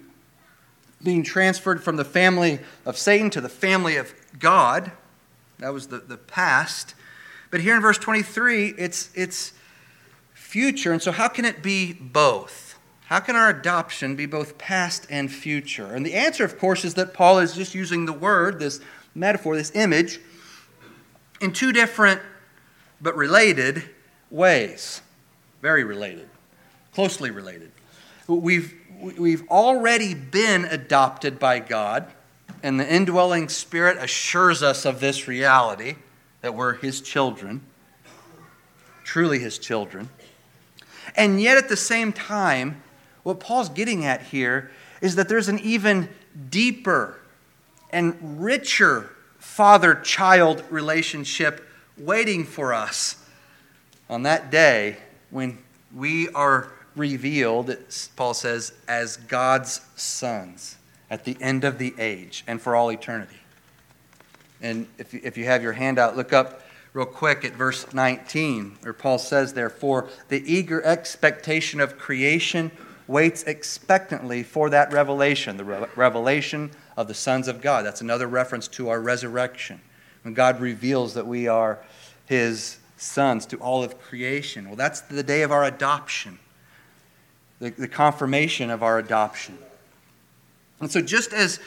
being 1.03 1.25
transferred 1.25 1.83
from 1.83 1.97
the 1.97 2.05
family 2.05 2.61
of 2.85 2.97
Satan 2.97 3.29
to 3.31 3.41
the 3.41 3.49
family 3.49 3.97
of 3.97 4.15
God. 4.39 4.93
That 5.59 5.73
was 5.73 5.89
the, 5.89 5.99
the 5.99 6.17
past. 6.17 6.95
But 7.51 7.61
here 7.61 7.75
in 7.75 7.83
verse 7.83 7.99
23, 7.99 8.75
it's 8.79 9.11
it's 9.17 9.53
future. 10.57 10.91
And 10.91 11.03
so 11.03 11.13
how 11.13 11.29
can 11.29 11.45
it 11.45 11.63
be 11.63 11.93
both? 11.93 12.79
How 13.09 13.21
can 13.21 13.37
our 13.37 13.51
adoption 13.51 14.17
be 14.17 14.25
both 14.25 14.57
past 14.57 15.07
and 15.11 15.31
future? 15.31 15.95
And 15.95 16.05
the 16.05 16.15
answer, 16.15 16.47
of 16.47 16.59
course, 16.59 16.83
is 16.83 16.95
that 16.95 17.13
Paul 17.13 17.41
is 17.41 17.55
just 17.55 17.75
using 17.75 18.07
the 18.07 18.15
word, 18.15 18.59
this 18.59 18.81
metaphor, 19.15 19.55
this 19.55 19.71
image 19.75 20.19
in 21.43 21.53
two 21.53 21.73
different 21.73 22.23
but 23.03 23.15
related 23.19 23.83
ways. 24.31 25.03
Very 25.61 25.85
related, 25.85 26.31
closely 26.95 27.31
related. 27.31 27.71
We've, 28.27 28.75
we've 28.99 29.47
already 29.51 30.15
been 30.15 30.65
adopted 30.65 31.39
by 31.39 31.59
God, 31.59 32.11
and 32.63 32.81
the 32.81 32.91
indwelling 32.91 33.51
Spirit 33.51 33.99
assures 33.99 34.63
us 34.63 34.87
of 34.87 35.01
this 35.01 35.29
reality 35.29 35.97
that 36.41 36.55
we're 36.55 36.77
His 36.77 37.03
children, 37.03 37.61
truly 39.05 39.39
His 39.39 39.59
children. 39.59 40.09
And 41.17 41.41
yet, 41.41 41.57
at 41.57 41.69
the 41.69 41.77
same 41.77 42.13
time, 42.13 42.83
what 43.23 43.41
Paul's 43.41 43.69
getting 43.69 44.05
at 44.05 44.23
here 44.23 44.71
is 45.01 45.17
that 45.17 45.29
there's 45.29 45.49
an 45.49 45.59
even 45.61 46.09
deeper 46.51 47.19
and 47.91 48.41
richer 48.41 49.11
father 49.39 49.95
child 49.95 50.63
relationship 50.71 51.67
waiting 51.97 52.45
for 52.45 52.75
us 52.75 53.17
on 54.09 54.23
that 54.25 54.51
day 54.51 54.97
when 55.31 55.59
we 55.95 56.29
are 56.31 56.71
revealed, 56.95 57.77
Paul 58.17 58.35
says, 58.35 58.73
as 58.89 59.17
God's 59.17 59.81
sons 59.97 60.77
at 61.11 61.25
the 61.25 61.37
end 61.41 61.65
of 61.65 61.79
the 61.79 61.95
age 61.99 62.45
and 62.47 62.61
for 62.61 62.75
all 62.75 62.91
eternity. 62.91 63.37
And 64.61 64.87
if 64.99 65.13
you, 65.13 65.21
if 65.23 65.37
you 65.37 65.45
have 65.45 65.63
your 65.63 65.73
handout, 65.73 66.17
look 66.17 66.33
up 66.33 66.63
real 66.97 67.05
quick 67.05 67.45
at 67.45 67.53
verse 67.53 67.93
19, 67.93 68.79
where 68.81 68.95
Paul 68.95 69.19
says, 69.19 69.53
Therefore, 69.53 70.09
the 70.29 70.43
eager 70.51 70.83
expectation 70.83 71.79
of 71.79 71.99
creation 71.99 72.71
waits 73.07 73.43
expectantly 73.43 74.43
for 74.43 74.71
that 74.71 74.91
revelation, 74.91 75.59
the 75.59 75.65
re- 75.65 75.87
revelation 75.95 76.71
of 76.97 77.07
the 77.07 77.13
sons 77.13 77.49
of 77.49 77.61
God. 77.61 77.85
That's 77.85 78.01
another 78.01 78.27
reference 78.27 78.67
to 78.69 78.89
our 78.89 78.99
resurrection, 78.99 79.83
when 80.23 80.33
God 80.33 80.59
reveals 80.59 81.13
that 81.15 81.27
we 81.27 81.47
are 81.47 81.79
his 82.25 82.79
sons 82.97 83.45
to 83.45 83.59
all 83.59 83.85
of 83.85 84.01
creation. 84.01 84.65
Well, 84.67 84.77
that's 84.77 85.03
the 85.03 85.23
day 85.23 85.43
of 85.43 85.53
our 85.53 85.65
adoption, 85.65 86.39
the, 87.59 87.73
the 87.73 87.89
confirmation 87.89 88.71
of 88.71 88.83
our 88.83 88.99
adoption. 88.99 89.59
And 90.81 90.91
so, 90.91 91.03
just 91.03 91.35
as 91.35 91.61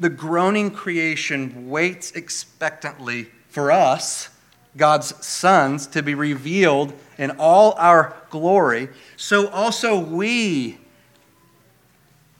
the 0.00 0.08
groaning 0.08 0.70
creation 0.70 1.68
waits 1.68 2.12
expectantly 2.12 3.24
for 3.50 3.70
us, 3.70 4.30
God's 4.76 5.24
sons, 5.24 5.86
to 5.88 6.02
be 6.02 6.14
revealed 6.14 6.92
in 7.18 7.32
all 7.38 7.74
our 7.78 8.16
glory, 8.30 8.88
so 9.16 9.48
also 9.48 9.98
we 9.98 10.78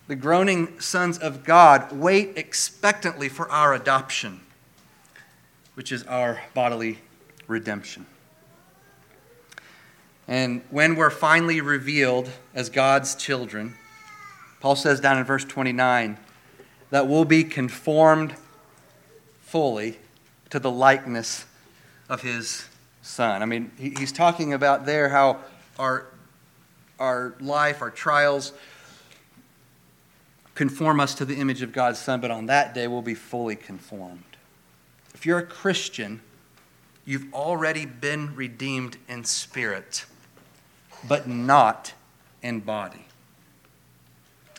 the 0.08 0.16
groaning 0.16 0.78
sons 0.78 1.18
of 1.18 1.42
God 1.42 1.90
wait 1.92 2.36
expectantly 2.36 3.28
for 3.28 3.50
our 3.50 3.74
adoption, 3.74 4.40
which 5.74 5.90
is 5.90 6.04
our 6.04 6.42
bodily 6.54 6.98
redemption. 7.48 8.06
And 10.28 10.62
when 10.70 10.96
we're 10.96 11.10
finally 11.10 11.60
revealed 11.60 12.30
as 12.54 12.68
God's 12.68 13.14
children, 13.14 13.74
Paul 14.60 14.76
says 14.76 15.00
down 15.00 15.18
in 15.18 15.24
verse 15.24 15.44
29 15.44 16.18
that 16.90 17.08
we'll 17.08 17.24
be 17.24 17.44
conformed 17.44 18.34
fully 19.40 19.98
to 20.50 20.58
the 20.58 20.70
likeness 20.70 21.46
of 22.08 22.22
his 22.22 22.66
son. 23.02 23.42
I 23.42 23.46
mean, 23.46 23.70
he's 23.78 24.12
talking 24.12 24.52
about 24.52 24.86
there 24.86 25.08
how 25.08 25.38
our, 25.78 26.06
our 26.98 27.34
life, 27.40 27.82
our 27.82 27.90
trials, 27.90 28.52
conform 30.54 31.00
us 31.00 31.14
to 31.14 31.24
the 31.24 31.36
image 31.36 31.62
of 31.62 31.72
God's 31.72 31.98
Son, 31.98 32.20
but 32.20 32.30
on 32.30 32.46
that 32.46 32.74
day 32.74 32.88
we'll 32.88 33.02
be 33.02 33.14
fully 33.14 33.56
conformed. 33.56 34.22
If 35.14 35.26
you're 35.26 35.38
a 35.38 35.46
Christian, 35.46 36.20
you've 37.04 37.32
already 37.32 37.86
been 37.86 38.34
redeemed 38.34 38.96
in 39.08 39.24
spirit, 39.24 40.06
but 41.06 41.28
not 41.28 41.92
in 42.42 42.60
body. 42.60 43.04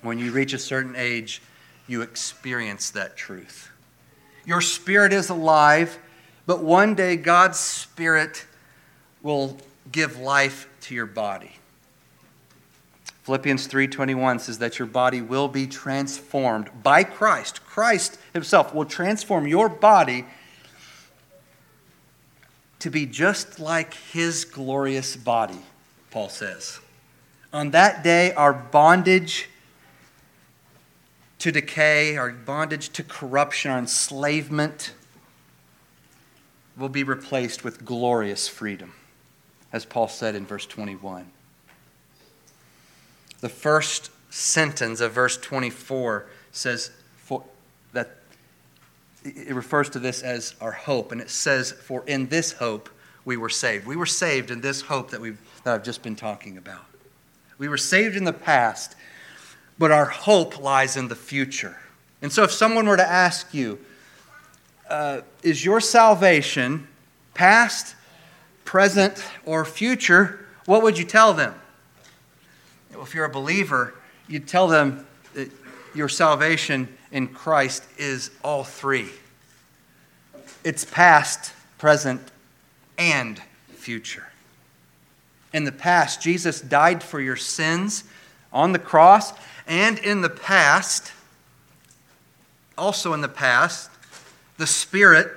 When 0.02 0.20
you 0.20 0.32
reach 0.32 0.54
a 0.54 0.60
certain 0.60 0.96
age, 0.96 1.42
you 1.88 2.02
experience 2.02 2.92
that 2.92 3.18
truth. 3.18 3.72
Your 4.46 4.62
spirit 4.62 5.12
is 5.12 5.30
alive, 5.30 5.98
but 6.48 6.64
one 6.64 6.96
day 6.96 7.16
God's 7.18 7.60
spirit 7.60 8.48
will 9.22 9.58
give 9.92 10.18
life 10.18 10.68
to 10.82 10.96
your 10.96 11.06
body. 11.06 11.58
Philippians 13.24 13.68
3:21 13.68 14.40
says 14.40 14.58
that 14.60 14.80
your 14.80 14.88
body 14.88 15.22
will 15.22 15.50
be 15.50 15.68
transformed 15.68 16.70
by 16.82 17.04
Christ. 17.04 17.64
Christ 17.66 18.18
himself 18.34 18.74
will 18.74 18.86
transform 18.86 19.46
your 19.46 19.68
body 19.68 20.26
to 22.80 22.90
be 22.90 23.06
just 23.06 23.60
like 23.60 23.94
his 23.94 24.46
glorious 24.46 25.18
body, 25.18 25.60
Paul 26.10 26.30
says. 26.30 26.80
On 27.52 27.72
that 27.72 28.02
day 28.02 28.32
our 28.34 28.54
bondage 28.54 29.50
to 31.40 31.52
decay, 31.52 32.16
our 32.16 32.32
bondage 32.32 32.90
to 32.90 33.04
corruption, 33.04 33.72
our 33.72 33.80
enslavement 33.80 34.94
will 36.78 36.90
be 36.90 37.04
replaced 37.04 37.64
with 37.64 37.86
glorious 37.86 38.48
freedom, 38.48 38.94
as 39.74 39.86
Paul 39.86 40.08
said 40.08 40.36
in 40.36 40.46
verse 40.46 40.66
21 40.66 41.32
the 43.40 43.50
first 43.50 44.12
sentence 44.30 45.00
of 45.00 45.12
verse 45.12 45.38
24 45.38 46.26
says 46.52 46.92
for, 47.18 47.44
that 47.94 48.18
it 49.24 49.54
refers 49.54 49.90
to 49.92 50.00
this 50.00 50.22
as 50.22 50.56
our 50.62 50.72
hope. 50.72 51.12
And 51.12 51.22
it 51.22 51.30
says, 51.30 51.72
For 51.72 52.04
in 52.08 52.28
this 52.28 52.54
hope 52.54 52.90
we 53.26 53.38
were 53.38 53.50
saved. 53.50 53.86
We 53.86 53.96
were 53.96 54.06
saved 54.06 54.52
in 54.52 54.62
this 54.62 54.82
hope 54.82 55.12
that, 55.12 55.22
we've, 55.22 55.40
that 55.64 55.76
I've 55.76 55.84
just 55.84 56.02
been 56.02 56.16
talking 56.16 56.58
about. 56.58 56.86
We 57.58 57.68
were 57.68 57.78
saved 57.78 58.16
in 58.16 58.24
the 58.24 58.34
past, 58.34 58.96
but 59.78 59.92
our 59.92 60.06
hope 60.06 60.60
lies 60.60 60.96
in 60.96 61.08
the 61.08 61.16
future. 61.16 61.78
And 62.22 62.32
so, 62.32 62.44
if 62.44 62.52
someone 62.52 62.88
were 62.88 62.98
to 62.98 63.08
ask 63.08 63.54
you, 63.54 63.80
uh, 64.90 65.22
is 65.44 65.64
your 65.64 65.80
salvation 65.80 66.88
past, 67.34 67.96
present, 68.66 69.24
or 69.46 69.66
future? 69.66 70.46
What 70.66 70.84
would 70.84 70.98
you 70.98 71.06
tell 71.06 71.34
them? 71.34 71.54
If 72.92 73.14
you're 73.14 73.26
a 73.26 73.30
believer, 73.30 73.94
you'd 74.28 74.48
tell 74.48 74.68
them 74.68 75.06
that 75.34 75.52
your 75.94 76.10
salvation 76.10 76.88
in 77.12 77.28
Christ 77.28 77.84
is 77.98 78.32
all 78.44 78.64
three 78.64 79.10
it's 80.64 80.84
past, 80.84 81.54
present, 81.78 82.20
and 82.98 83.42
future. 83.70 84.28
In 85.54 85.64
the 85.64 85.72
past, 85.72 86.22
Jesus 86.22 86.60
died 86.60 87.02
for 87.02 87.22
your 87.22 87.38
sins 87.38 88.04
on 88.52 88.74
the 88.74 88.80
cross, 88.80 89.32
and 89.66 89.98
in 90.00 90.20
the 90.20 90.30
past, 90.30 91.14
also 92.78 93.14
in 93.14 93.22
the 93.22 93.30
past, 93.30 93.90
the 94.58 94.68
Spirit 94.68 95.32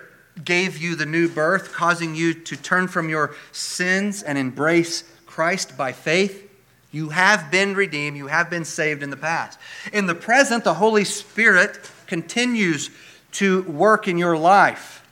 gave 0.44 0.78
you 0.78 0.96
the 0.96 1.06
new 1.06 1.28
birth, 1.28 1.72
causing 1.72 2.14
you 2.14 2.34
to 2.34 2.56
turn 2.56 2.88
from 2.88 3.08
your 3.08 3.34
sins 3.52 4.22
and 4.22 4.38
embrace 4.38 5.04
Christ 5.26 5.76
by 5.76 5.92
faith. 5.92 6.48
You 6.92 7.10
have 7.10 7.50
been 7.50 7.74
redeemed, 7.74 8.16
you 8.16 8.26
have 8.26 8.50
been 8.50 8.64
saved 8.64 9.02
in 9.02 9.10
the 9.10 9.16
past. 9.16 9.58
In 9.92 10.06
the 10.06 10.14
present, 10.14 10.64
the 10.64 10.74
Holy 10.74 11.04
Spirit 11.04 11.90
continues 12.06 12.90
to 13.32 13.62
work 13.62 14.08
in 14.08 14.18
your 14.18 14.36
life. 14.36 15.06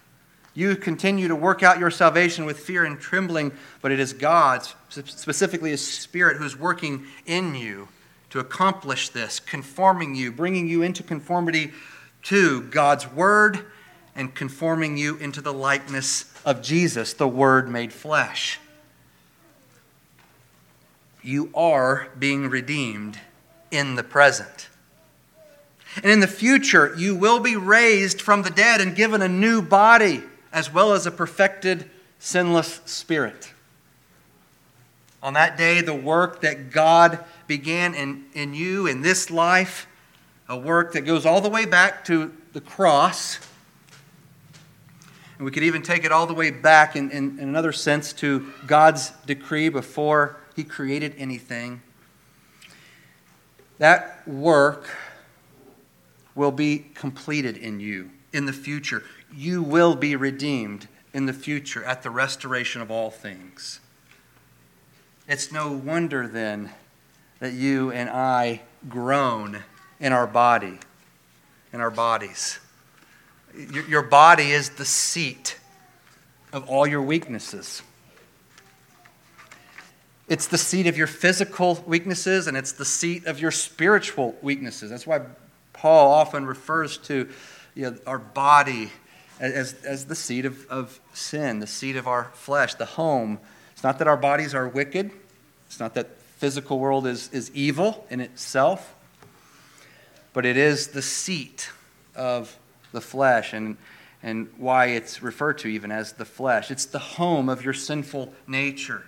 You 0.55 0.75
continue 0.75 1.29
to 1.29 1.37
work 1.37 1.63
out 1.63 1.79
your 1.79 1.91
salvation 1.91 2.45
with 2.45 2.59
fear 2.59 2.85
and 2.85 2.99
trembling, 2.99 3.53
but 3.81 3.93
it 3.93 4.01
is 4.01 4.13
God, 4.13 4.67
specifically 4.89 5.71
His 5.71 5.87
Spirit, 5.87 6.37
who's 6.37 6.59
working 6.59 7.07
in 7.27 7.55
you 7.55 7.89
to 8.31 8.41
accomplish 8.41 9.11
this, 9.11 9.39
conforming 9.39 10.17
you, 10.17 10.33
bringing 10.33 10.69
you 10.69 10.83
into 10.83 11.05
conformity 11.05 11.71
to 12.25 12.63
God's 12.63 13.07
Word 13.07 13.67
and 14.19 14.35
conforming 14.35 14.97
you 14.99 15.17
into 15.17 15.41
the 15.41 15.53
likeness 15.53 16.25
of 16.45 16.61
Jesus, 16.61 17.15
the 17.15 17.29
Word 17.29 17.69
made 17.69 17.93
flesh. 17.93 18.59
You 21.23 21.51
are 21.55 22.09
being 22.19 22.51
redeemed 22.51 23.21
in 23.71 23.95
the 23.95 24.03
present. 24.03 24.69
And 26.03 26.07
in 26.07 26.19
the 26.19 26.27
future, 26.27 26.95
you 26.99 27.15
will 27.15 27.39
be 27.39 27.55
raised 27.55 28.21
from 28.21 28.43
the 28.43 28.51
dead 28.51 28.81
and 28.81 28.97
given 28.97 29.23
a 29.23 29.29
new 29.29 29.63
body 29.63 30.25
as 30.53 30.73
well 30.73 30.93
as 30.93 31.07
a 31.07 31.13
perfected, 31.13 31.89
sinless 32.19 32.81
spirit. 32.87 33.53
On 35.23 35.35
that 35.35 35.57
day, 35.57 35.81
the 35.81 35.95
work 35.95 36.41
that 36.41 36.71
God 36.71 37.25
began 37.47 37.95
in, 37.95 38.25
in 38.35 38.53
you 38.53 38.89
in 38.89 39.03
this 39.03 39.31
life, 39.31 39.87
a 40.49 40.59
work 40.59 40.93
that 40.95 41.03
goes 41.03 41.25
all 41.25 41.41
the 41.41 41.49
way 41.49 41.67
back 41.67 42.05
to 42.07 42.33
the 42.53 42.61
cross, 42.61 43.39
and 45.39 45.45
we 45.45 45.51
could 45.51 45.63
even 45.63 45.83
take 45.83 46.05
it 46.05 46.13
all 46.13 46.27
the 46.27 46.35
way 46.35 46.51
back 46.51 46.97
in, 46.97 47.11
in, 47.11 47.39
in 47.39 47.49
another 47.49 47.73
sense 47.73 48.13
to 48.15 48.53
God's 48.67 49.13
decree 49.25 49.69
before 49.71 50.37
He 50.55 50.65
created 50.65 51.15
anything. 51.17 51.81
That 53.79 54.27
work 54.29 54.91
will 56.35 56.53
be 56.53 56.87
completed 56.95 57.57
in 57.57 57.81
you 57.81 58.11
in 58.33 58.45
the 58.45 58.53
future 58.53 59.05
you 59.35 59.63
will 59.63 59.95
be 59.95 60.17
redeemed 60.17 60.89
in 61.13 61.27
the 61.27 61.33
future 61.33 61.85
at 61.85 62.03
the 62.03 62.11
restoration 62.11 62.81
of 62.81 62.91
all 62.91 63.11
things. 63.11 63.81
It's 65.27 65.53
no 65.53 65.73
wonder 65.73 66.27
then 66.27 66.71
that 67.39 67.53
you 67.53 67.93
and 67.93 68.09
I 68.09 68.63
groan 68.89 69.63
in 70.01 70.13
our 70.13 70.27
body, 70.27 70.79
in 71.73 71.81
our 71.81 71.91
bodies. 71.91 72.59
Your 73.55 74.03
body 74.03 74.51
is 74.51 74.71
the 74.71 74.85
seat 74.85 75.59
of 76.53 76.69
all 76.69 76.87
your 76.87 77.03
weaknesses. 77.03 77.83
It's 80.29 80.47
the 80.47 80.59
seat 80.59 80.87
of 80.87 80.97
your 80.97 81.07
physical 81.07 81.83
weaknesses 81.87 82.47
and 82.47 82.57
it's 82.57 82.73
the 82.73 82.85
seat 82.85 83.27
of 83.27 83.41
your 83.41 83.51
spiritual 83.51 84.37
weaknesses. 84.43 84.91
That's 84.91 85.07
why 85.07 85.23
Paul 85.73 86.13
often 86.13 86.45
refers 86.47 86.99
to 86.99 87.29
you 87.75 87.91
know, 87.91 87.97
our 88.07 88.19
body 88.19 88.91
as, 89.41 89.75
as 89.85 90.07
the 90.07 90.15
seat 90.15 90.45
of, 90.45 90.67
of 90.67 91.01
sin, 91.15 91.61
the 91.61 91.67
seat 91.67 91.97
of 91.97 92.07
our 92.07 92.25
flesh, 92.35 92.75
the 92.75 92.85
home. 92.85 93.39
It's 93.73 93.83
not 93.85 93.99
that 93.99 94.09
our 94.09 94.17
bodies 94.17 94.55
are 94.55 94.69
wicked, 94.69 95.11
it's 95.67 95.81
not 95.81 95.95
that 95.95 96.19
physical 96.37 96.79
world 96.79 97.07
is, 97.07 97.31
is 97.33 97.51
evil 97.55 98.07
in 98.11 98.21
itself, 98.21 98.95
but 100.33 100.45
it 100.45 100.57
is 100.57 100.89
the 100.89 101.03
seat 101.03 101.71
of 102.15 102.59
the 102.93 103.01
flesh 103.01 103.53
and, 103.53 103.77
and 104.23 104.49
why 104.57 104.87
it's 104.87 105.23
referred 105.23 105.59
to 105.59 105.69
even 105.69 105.91
as 105.91 106.13
the 106.13 106.25
flesh. 106.25 106.71
It's 106.71 106.87
the 106.87 106.99
home 106.99 107.49
of 107.49 107.65
your 107.65 107.75
sinful 107.75 108.33
nature. 108.47 109.05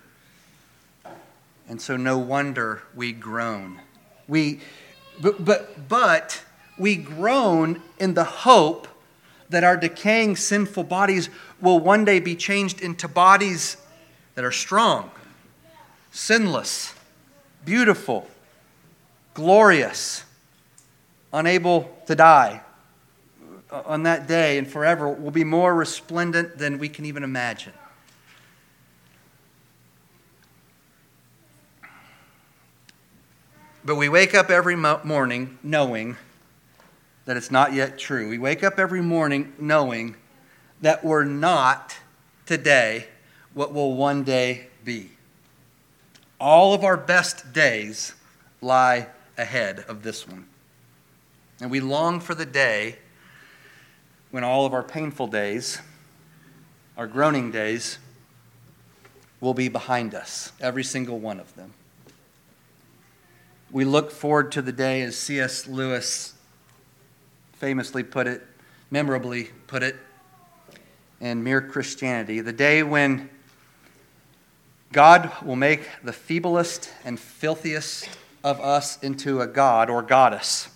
And 1.68 1.80
so 1.80 1.96
no 1.96 2.18
wonder 2.18 2.82
we 2.94 3.12
groan. 3.12 3.80
We, 4.26 4.60
but, 5.20 5.44
but, 5.44 5.88
but 5.88 6.42
we 6.78 6.96
groan 6.96 7.82
in 7.98 8.14
the 8.14 8.24
hope 8.24 8.88
that 9.50 9.64
our 9.64 9.76
decaying 9.76 10.36
sinful 10.36 10.84
bodies 10.84 11.28
will 11.60 11.78
one 11.78 12.04
day 12.04 12.20
be 12.20 12.36
changed 12.36 12.80
into 12.80 13.08
bodies 13.08 13.76
that 14.34 14.44
are 14.44 14.52
strong, 14.52 15.10
sinless, 16.12 16.94
beautiful, 17.64 18.28
glorious, 19.34 20.24
unable 21.32 21.90
to 22.06 22.14
die 22.14 22.62
Uh, 23.70 23.82
on 23.86 24.02
that 24.02 24.26
day 24.26 24.58
and 24.58 24.66
forever 24.66 25.08
will 25.08 25.30
be 25.30 25.44
more 25.44 25.74
resplendent 25.74 26.58
than 26.58 26.78
we 26.78 26.88
can 26.88 27.04
even 27.04 27.22
imagine. 27.22 27.72
But 33.84 33.94
we 33.94 34.08
wake 34.08 34.34
up 34.34 34.50
every 34.50 34.76
morning 34.76 35.58
knowing 35.62 36.16
that 37.24 37.36
it's 37.36 37.50
not 37.50 37.72
yet 37.72 37.98
true. 37.98 38.28
We 38.28 38.38
wake 38.38 38.64
up 38.64 38.78
every 38.78 39.00
morning 39.00 39.52
knowing 39.58 40.16
that 40.80 41.04
we're 41.04 41.24
not 41.24 41.96
today 42.46 43.06
what 43.54 43.72
will 43.72 43.94
one 43.94 44.24
day 44.24 44.66
be. 44.84 45.10
All 46.40 46.74
of 46.74 46.82
our 46.82 46.96
best 46.96 47.52
days 47.52 48.14
lie 48.60 49.06
ahead 49.38 49.84
of 49.86 50.02
this 50.02 50.26
one. 50.26 50.46
And 51.60 51.70
we 51.70 51.80
long 51.80 52.20
for 52.20 52.34
the 52.34 52.46
day 52.46 52.96
when 54.30 54.44
all 54.44 54.66
of 54.66 54.72
our 54.72 54.82
painful 54.82 55.26
days, 55.26 55.80
our 56.96 57.06
groaning 57.06 57.50
days, 57.50 57.98
will 59.40 59.54
be 59.54 59.68
behind 59.68 60.14
us, 60.14 60.52
every 60.60 60.84
single 60.84 61.18
one 61.18 61.40
of 61.40 61.54
them. 61.56 61.72
We 63.70 63.84
look 63.84 64.10
forward 64.10 64.52
to 64.52 64.62
the 64.62 64.72
day, 64.72 65.02
as 65.02 65.16
C.S. 65.16 65.66
Lewis 65.66 66.34
famously 67.54 68.02
put 68.02 68.26
it, 68.26 68.46
memorably 68.90 69.50
put 69.66 69.82
it, 69.82 69.96
in 71.20 71.44
Mere 71.44 71.60
Christianity 71.60 72.40
the 72.40 72.52
day 72.52 72.82
when 72.82 73.28
God 74.92 75.30
will 75.44 75.56
make 75.56 75.88
the 76.02 76.12
feeblest 76.12 76.90
and 77.04 77.20
filthiest 77.20 78.08
of 78.42 78.60
us 78.60 79.00
into 79.02 79.40
a 79.40 79.46
god 79.46 79.90
or 79.90 80.02
goddess, 80.02 80.68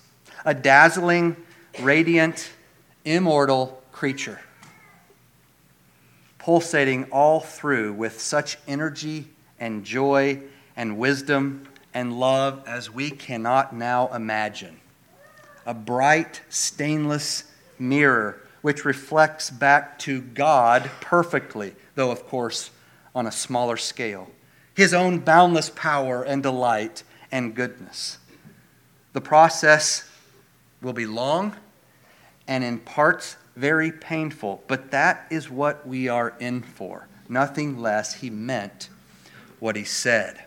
a 0.44 0.54
dazzling, 0.54 1.36
radiant, 1.80 2.50
immortal 3.04 3.82
creature, 3.92 4.40
pulsating 6.38 7.04
all 7.04 7.40
through 7.40 7.92
with 7.92 8.20
such 8.20 8.58
energy 8.66 9.28
and 9.58 9.84
joy 9.84 10.40
and 10.76 10.98
wisdom 10.98 11.68
and 11.92 12.18
love 12.18 12.62
as 12.66 12.90
we 12.90 13.10
cannot 13.10 13.74
now 13.74 14.08
imagine 14.08 14.80
a 15.66 15.74
bright, 15.74 16.42
stainless 16.48 17.44
mirror 17.78 18.40
which 18.62 18.84
reflects 18.84 19.50
back 19.50 19.98
to 19.98 20.20
God 20.20 20.90
perfectly, 21.00 21.74
though, 21.94 22.10
of 22.10 22.26
course, 22.26 22.70
on 23.14 23.26
a 23.26 23.32
smaller 23.32 23.76
scale. 23.76 24.30
His 24.74 24.94
own 24.94 25.18
boundless 25.18 25.70
power 25.70 26.22
and 26.22 26.42
delight 26.42 27.02
and 27.30 27.54
goodness. 27.54 28.18
The 29.12 29.20
process 29.20 30.08
will 30.80 30.94
be 30.94 31.06
long 31.06 31.54
and 32.46 32.62
in 32.64 32.78
parts 32.78 33.36
very 33.56 33.92
painful, 33.92 34.62
but 34.66 34.90
that 34.90 35.26
is 35.30 35.48
what 35.48 35.86
we 35.86 36.08
are 36.08 36.34
in 36.40 36.62
for. 36.62 37.06
Nothing 37.28 37.78
less. 37.78 38.14
He 38.14 38.30
meant 38.30 38.88
what 39.60 39.76
he 39.76 39.84
said. 39.84 40.42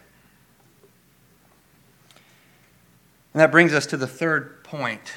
And 3.33 3.41
that 3.41 3.51
brings 3.51 3.73
us 3.73 3.85
to 3.87 3.97
the 3.97 4.07
third 4.07 4.63
point, 4.63 5.13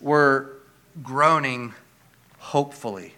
we're 0.00 0.48
groaning 1.02 1.74
hopefully. 2.38 3.14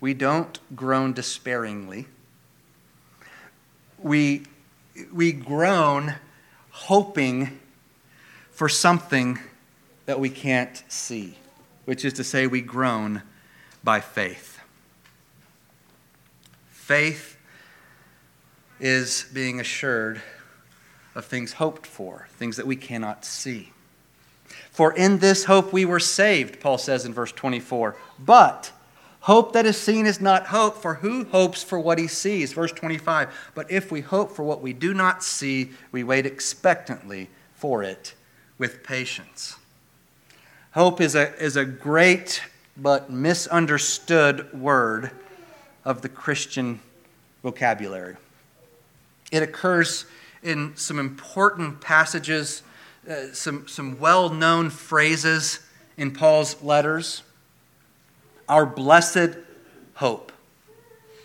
We 0.00 0.14
don't 0.14 0.58
groan 0.74 1.12
despairingly. 1.12 2.06
We, 3.98 4.44
we 5.12 5.32
groan 5.32 6.14
hoping 6.70 7.58
for 8.50 8.68
something 8.68 9.38
that 10.06 10.18
we 10.18 10.30
can't 10.30 10.82
see, 10.88 11.36
which 11.84 12.04
is 12.04 12.14
to 12.14 12.24
say, 12.24 12.46
we 12.46 12.62
groan 12.62 13.22
by 13.84 14.00
faith. 14.00 14.60
Faith 16.70 17.36
is 18.80 19.26
being 19.32 19.60
assured 19.60 20.22
of 21.14 21.24
things 21.24 21.54
hoped 21.54 21.86
for, 21.86 22.28
things 22.36 22.56
that 22.56 22.66
we 22.66 22.76
cannot 22.76 23.24
see. 23.24 23.72
For 24.70 24.92
in 24.92 25.18
this 25.18 25.44
hope 25.44 25.72
we 25.72 25.84
were 25.84 26.00
saved, 26.00 26.60
Paul 26.60 26.78
says 26.78 27.04
in 27.04 27.12
verse 27.12 27.32
24. 27.32 27.96
But 28.18 28.72
hope 29.20 29.52
that 29.54 29.66
is 29.66 29.80
seen 29.80 30.06
is 30.06 30.20
not 30.20 30.48
hope, 30.48 30.76
for 30.76 30.94
who 30.94 31.24
hopes 31.24 31.62
for 31.62 31.80
what 31.80 31.98
he 31.98 32.06
sees? 32.06 32.52
Verse 32.52 32.72
25. 32.72 33.34
But 33.54 33.70
if 33.70 33.90
we 33.90 34.02
hope 34.02 34.30
for 34.30 34.44
what 34.44 34.60
we 34.60 34.72
do 34.72 34.94
not 34.94 35.24
see, 35.24 35.70
we 35.90 36.04
wait 36.04 36.26
expectantly 36.26 37.30
for 37.54 37.82
it 37.82 38.14
with 38.58 38.84
patience. 38.84 39.56
Hope 40.76 41.00
is 41.00 41.14
a, 41.14 41.34
is 41.42 41.56
a 41.56 41.64
great 41.64 42.42
but 42.76 43.08
misunderstood 43.08 44.52
word 44.52 45.10
of 45.86 46.02
the 46.02 46.08
Christian 46.10 46.80
vocabulary. 47.42 48.16
It 49.32 49.42
occurs 49.42 50.04
in 50.42 50.76
some 50.76 50.98
important 50.98 51.80
passages, 51.80 52.62
uh, 53.08 53.32
some, 53.32 53.66
some 53.66 53.98
well 53.98 54.28
known 54.28 54.68
phrases 54.68 55.60
in 55.96 56.10
Paul's 56.10 56.62
letters. 56.62 57.22
Our 58.46 58.66
blessed 58.66 59.38
hope, 59.94 60.30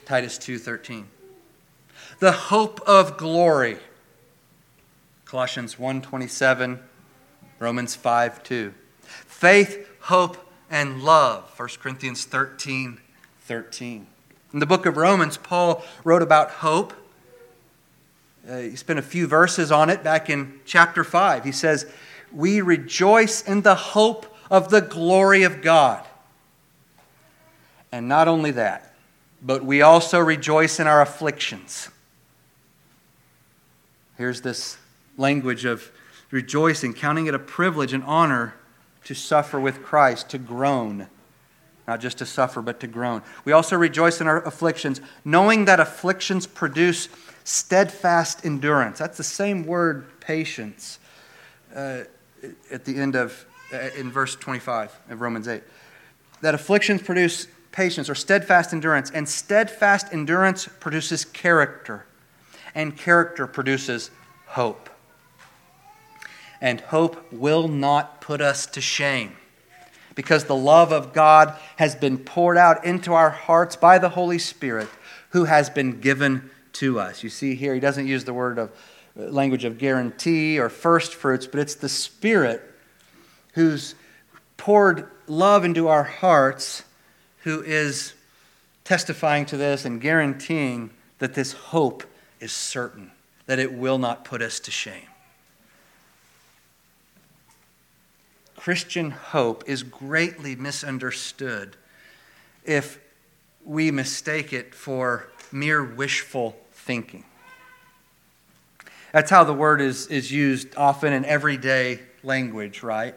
Titus 0.05 0.37
2:13. 0.37 1.07
The 2.19 2.31
hope 2.31 2.79
of 2.87 3.17
glory, 3.17 3.79
Colossians 5.25 5.77
1:27, 5.77 6.79
Romans 7.59 7.97
5:2. 7.97 8.75
Faith, 9.41 9.89
hope, 10.01 10.37
and 10.69 11.01
love, 11.01 11.51
1 11.57 11.69
Corinthians 11.81 12.25
13, 12.25 12.99
13. 13.39 14.05
In 14.53 14.59
the 14.59 14.67
book 14.67 14.85
of 14.85 14.97
Romans, 14.97 15.37
Paul 15.37 15.83
wrote 16.03 16.21
about 16.21 16.51
hope 16.51 16.93
uh, 18.47 18.59
he 18.59 18.75
spent 18.75 18.99
a 18.99 19.01
few 19.01 19.25
verses 19.25 19.71
on 19.71 19.89
it 19.89 20.03
back 20.03 20.29
in 20.29 20.59
chapter 20.63 21.03
5. 21.03 21.43
He 21.43 21.51
says, 21.51 21.91
We 22.31 22.61
rejoice 22.61 23.41
in 23.41 23.61
the 23.61 23.73
hope 23.73 24.27
of 24.51 24.69
the 24.69 24.79
glory 24.79 25.41
of 25.41 25.63
God. 25.63 26.05
And 27.91 28.07
not 28.07 28.27
only 28.27 28.51
that, 28.51 28.93
but 29.41 29.65
we 29.65 29.81
also 29.81 30.19
rejoice 30.19 30.79
in 30.79 30.85
our 30.85 31.01
afflictions. 31.01 31.89
Here's 34.19 34.41
this 34.41 34.77
language 35.17 35.65
of 35.65 35.91
rejoicing, 36.29 36.93
counting 36.93 37.25
it 37.25 37.33
a 37.33 37.39
privilege 37.39 37.91
and 37.91 38.03
honor 38.03 38.53
to 39.05 39.13
suffer 39.13 39.59
with 39.59 39.83
Christ, 39.83 40.29
to 40.29 40.37
groan. 40.37 41.07
Not 41.87 41.99
just 41.99 42.19
to 42.19 42.25
suffer, 42.25 42.61
but 42.61 42.79
to 42.81 42.87
groan. 42.87 43.23
We 43.43 43.51
also 43.51 43.75
rejoice 43.75 44.21
in 44.21 44.27
our 44.27 44.41
afflictions, 44.43 45.01
knowing 45.25 45.65
that 45.65 45.79
afflictions 45.79 46.45
produce 46.47 47.09
steadfast 47.43 48.45
endurance. 48.45 48.99
That's 48.99 49.17
the 49.17 49.23
same 49.23 49.65
word, 49.65 50.19
patience, 50.19 50.99
uh, 51.75 52.03
at 52.69 52.85
the 52.85 52.97
end 52.97 53.15
of, 53.15 53.45
uh, 53.73 53.89
in 53.97 54.11
verse 54.11 54.35
25 54.35 54.95
of 55.09 55.21
Romans 55.21 55.47
8. 55.47 55.63
That 56.41 56.53
afflictions 56.53 57.01
produce 57.01 57.47
patience 57.71 58.09
or 58.09 58.15
steadfast 58.15 58.73
endurance, 58.73 59.09
and 59.09 59.27
steadfast 59.27 60.07
endurance 60.11 60.67
produces 60.79 61.25
character, 61.25 62.05
and 62.75 62.95
character 62.95 63.47
produces 63.47 64.11
hope. 64.45 64.90
And 66.61 66.79
hope 66.79 67.33
will 67.33 67.67
not 67.67 68.21
put 68.21 68.39
us 68.39 68.67
to 68.67 68.81
shame 68.81 69.35
because 70.15 70.45
the 70.45 70.55
love 70.55 70.91
of 70.91 71.13
God 71.13 71.57
has 71.77 71.95
been 71.95 72.17
poured 72.17 72.57
out 72.57 72.85
into 72.85 73.13
our 73.13 73.29
hearts 73.31 73.75
by 73.75 73.97
the 73.97 74.09
Holy 74.09 74.37
Spirit 74.37 74.87
who 75.29 75.45
has 75.45 75.69
been 75.69 75.99
given 75.99 76.49
to 76.73 76.99
us. 76.99 77.23
You 77.23 77.29
see 77.29 77.55
here, 77.55 77.73
he 77.73 77.79
doesn't 77.79 78.07
use 78.07 78.23
the 78.23 78.33
word 78.33 78.57
of 78.57 78.71
uh, 79.17 79.23
language 79.23 79.65
of 79.65 79.77
guarantee 79.77 80.59
or 80.59 80.69
first 80.69 81.13
fruits, 81.13 81.47
but 81.47 81.59
it's 81.59 81.75
the 81.75 81.89
Spirit 81.89 82.61
who's 83.53 83.95
poured 84.57 85.09
love 85.27 85.65
into 85.65 85.87
our 85.87 86.03
hearts 86.03 86.83
who 87.43 87.61
is 87.63 88.13
testifying 88.83 89.45
to 89.47 89.57
this 89.57 89.85
and 89.85 90.01
guaranteeing 90.01 90.91
that 91.19 91.33
this 91.33 91.53
hope 91.53 92.03
is 92.39 92.51
certain, 92.51 93.11
that 93.45 93.59
it 93.59 93.73
will 93.73 93.97
not 93.97 94.25
put 94.25 94.41
us 94.41 94.59
to 94.59 94.71
shame. 94.71 95.07
Christian 98.61 99.09
hope 99.09 99.63
is 99.65 99.81
greatly 99.81 100.55
misunderstood 100.55 101.75
if 102.63 102.99
we 103.65 103.89
mistake 103.89 104.53
it 104.53 104.75
for 104.75 105.29
mere 105.51 105.83
wishful 105.83 106.55
thinking. 106.71 107.23
That's 109.13 109.31
how 109.31 109.45
the 109.45 109.53
word 109.53 109.81
is, 109.81 110.05
is 110.09 110.31
used 110.31 110.75
often 110.77 111.11
in 111.11 111.25
everyday 111.25 112.01
language, 112.21 112.83
right? 112.83 113.15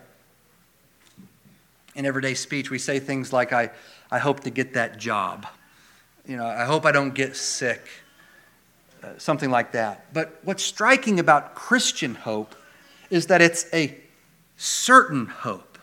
In 1.94 2.06
everyday 2.06 2.32
speech, 2.32 2.70
we 2.70 2.78
say 2.78 2.98
things 2.98 3.30
like, 3.30 3.52
I, 3.52 3.68
I 4.10 4.20
hope 4.20 4.40
to 4.44 4.50
get 4.50 4.72
that 4.72 4.96
job. 4.96 5.46
You 6.26 6.38
know, 6.38 6.46
I 6.46 6.64
hope 6.64 6.86
I 6.86 6.90
don't 6.90 7.12
get 7.12 7.36
sick. 7.36 7.86
Uh, 9.02 9.08
something 9.18 9.50
like 9.50 9.72
that. 9.72 10.10
But 10.14 10.38
what's 10.42 10.62
striking 10.62 11.20
about 11.20 11.54
Christian 11.54 12.14
hope 12.14 12.54
is 13.10 13.26
that 13.26 13.42
it's 13.42 13.66
a 13.74 14.00
certain 14.56 15.26
hope 15.26 15.78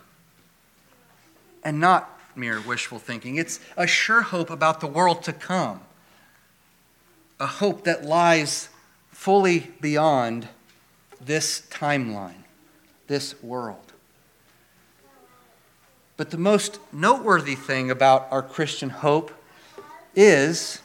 and 1.64 1.80
not 1.80 2.20
mere 2.36 2.60
wishful 2.62 3.00
thinking. 3.00 3.36
It's 3.36 3.60
a 3.78 3.86
sure 3.86 4.22
hope 4.22 4.50
about 4.50 4.80
the 4.80 4.88
world 4.88 5.24
to 5.24 5.34
come 5.34 5.82
a 7.42 7.48
hope 7.48 7.86
that 7.86 8.06
lies 8.06 8.70
fully 9.10 9.72
beyond 9.82 10.48
this 11.20 11.64
timeline, 11.72 12.44
this 13.08 13.42
world. 13.42 13.94
But 16.18 16.30
the 16.30 16.38
most 16.38 16.80
noteworthy 16.94 17.56
thing 17.56 17.90
about 17.90 18.28
our 18.30 18.44
Christian 18.44 18.92
hope 18.92 19.32
is, 20.16 20.82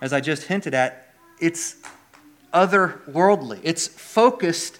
as 0.00 0.12
I 0.12 0.20
just 0.20 0.44
hinted 0.44 0.74
at, 0.74 1.12
it's 1.40 1.74
otherworldly. 2.54 3.58
It's 3.64 3.88
focused 3.88 4.78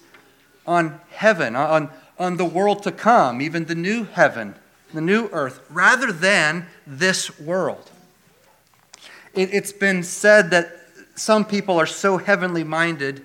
on 0.66 1.00
heaven, 1.10 1.56
on, 1.56 1.90
on 2.18 2.36
the 2.36 2.44
world 2.44 2.82
to 2.84 2.92
come, 2.92 3.40
even 3.40 3.64
the 3.64 3.74
new 3.74 4.04
heaven, 4.04 4.54
the 4.94 5.00
new 5.00 5.28
earth, 5.32 5.60
rather 5.70 6.12
than 6.12 6.66
this 6.86 7.38
world. 7.40 7.90
It, 9.34 9.50
has 9.50 9.72
been 9.72 10.02
said 10.02 10.50
that 10.50 10.76
some 11.14 11.44
people 11.44 11.78
are 11.78 11.86
so 11.86 12.18
heavenly 12.18 12.64
minded 12.64 13.22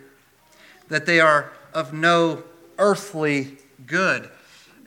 that 0.87 1.05
they 1.05 1.19
are 1.19 1.51
of 1.73 1.93
no 1.93 2.43
earthly 2.77 3.57
good. 3.85 4.29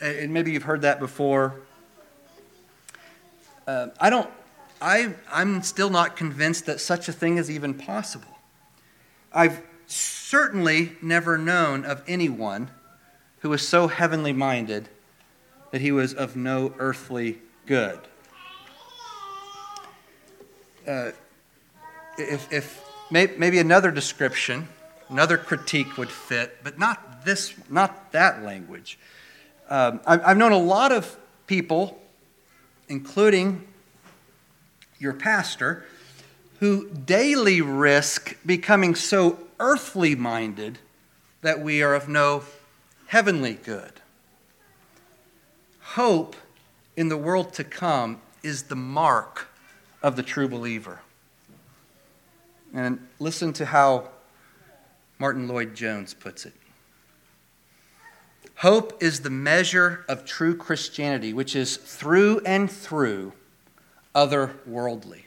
And 0.01 0.33
maybe 0.33 0.53
you've 0.53 0.63
heard 0.63 0.83
that 0.83 0.99
before. 0.99 1.61
Uh, 3.67 3.89
I 4.01 4.09
don't, 4.09 4.29
I, 4.81 5.15
I'm 5.31 5.63
still 5.63 5.91
not 5.91 6.17
convinced 6.17 6.67
that 6.67 6.81
such 6.81 7.09
a 7.09 7.13
thing 7.13 7.37
is 7.37 7.51
even 7.51 7.75
possible. 7.75 8.39
I've 9.33 9.63
certainly 9.93 10.93
never 11.03 11.37
known 11.37 11.85
of 11.85 12.03
anyone 12.07 12.71
who 13.41 13.49
was 13.49 13.67
so 13.67 13.89
heavenly 13.89 14.33
minded 14.33 14.89
that 15.71 15.81
he 15.81 15.93
was 15.93 16.15
of 16.15 16.37
no 16.37 16.75
earthly 16.79 17.39
good 17.67 18.01
uh, 20.87 21.13
if, 22.19 22.53
if 22.53 22.85
maybe 23.11 23.59
another 23.59 23.91
description, 23.91 24.69
another 25.09 25.39
critique 25.39 25.97
would 25.97 26.11
fit, 26.11 26.59
but 26.63 26.79
not 26.79 27.25
this, 27.25 27.55
not 27.69 28.13
that 28.13 28.43
language. 28.43 28.99
Um, 29.69 30.01
I've 30.07 30.37
known 30.37 30.53
a 30.53 30.59
lot 30.59 30.91
of 30.91 31.17
people, 31.47 32.01
including 32.89 33.67
your 34.99 35.13
pastor, 35.13 35.87
who 36.59 36.91
daily 36.91 37.61
risk 37.61 38.37
becoming 38.45 38.95
so 38.95 39.39
earthly 39.61 40.17
minded 40.17 40.79
that 41.43 41.61
we 41.61 41.83
are 41.83 41.95
of 41.95 42.09
no 42.09 42.43
heavenly 43.07 43.55
good. 43.55 43.93
Hope 45.81 46.35
in 46.97 47.09
the 47.09 47.17
world 47.17 47.53
to 47.55 47.65
come 47.65 48.21
is 48.43 48.65
the 48.65 48.77
mark 48.77 49.49
of 50.03 50.17
the 50.17 50.23
true 50.23 50.49
believer. 50.49 51.01
And 52.75 53.07
listen 53.19 53.53
to 53.55 53.67
how 53.67 54.09
Martyn 55.19 55.47
Lloyd-Jones 55.47 56.15
puts 56.15 56.47
it. 56.47 56.55
Hope 58.57 59.03
is 59.03 59.21
the 59.21 59.31
measure 59.31 60.05
of 60.09 60.25
true 60.25 60.57
Christianity, 60.57 61.33
which 61.33 61.57
is 61.57 61.77
through 61.77 62.41
and 62.47 62.71
through 62.71 63.33
otherworldly. 64.15 65.23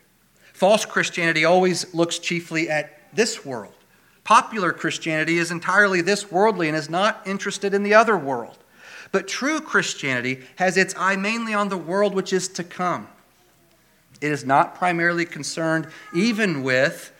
False 0.53 0.85
Christianity 0.85 1.43
always 1.43 1.93
looks 1.93 2.19
chiefly 2.19 2.69
at 2.69 2.99
this 3.13 3.45
world. 3.45 3.73
Popular 4.23 4.71
Christianity 4.71 5.37
is 5.37 5.51
entirely 5.51 6.01
this 6.01 6.31
worldly 6.31 6.67
and 6.67 6.77
is 6.77 6.89
not 6.89 7.21
interested 7.25 7.73
in 7.73 7.83
the 7.83 7.93
other 7.93 8.17
world. 8.17 8.57
But 9.11 9.27
true 9.27 9.59
Christianity 9.59 10.43
has 10.55 10.77
its 10.77 10.95
eye 10.97 11.15
mainly 11.15 11.53
on 11.53 11.69
the 11.69 11.77
world 11.77 12.15
which 12.15 12.33
is 12.33 12.47
to 12.49 12.63
come. 12.63 13.07
It 14.21 14.31
is 14.31 14.45
not 14.45 14.75
primarily 14.75 15.25
concerned 15.25 15.87
even 16.15 16.63
with 16.63 17.11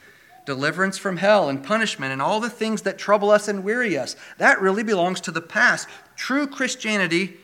deliverance 0.46 0.98
from 0.98 1.18
hell 1.18 1.50
and 1.50 1.64
punishment 1.64 2.12
and 2.12 2.22
all 2.22 2.40
the 2.40 2.50
things 2.50 2.84
that 2.84 2.98
trouble 2.98 3.30
us 3.30 3.48
and 3.48 3.64
weary 3.64 3.98
us. 3.98 4.16
That 4.38 4.62
really 4.62 4.84
belongs 4.84 5.20
to 5.22 5.32
the 5.32 5.42
past. 5.42 5.88
True 6.16 6.48
Christianity 6.48 7.38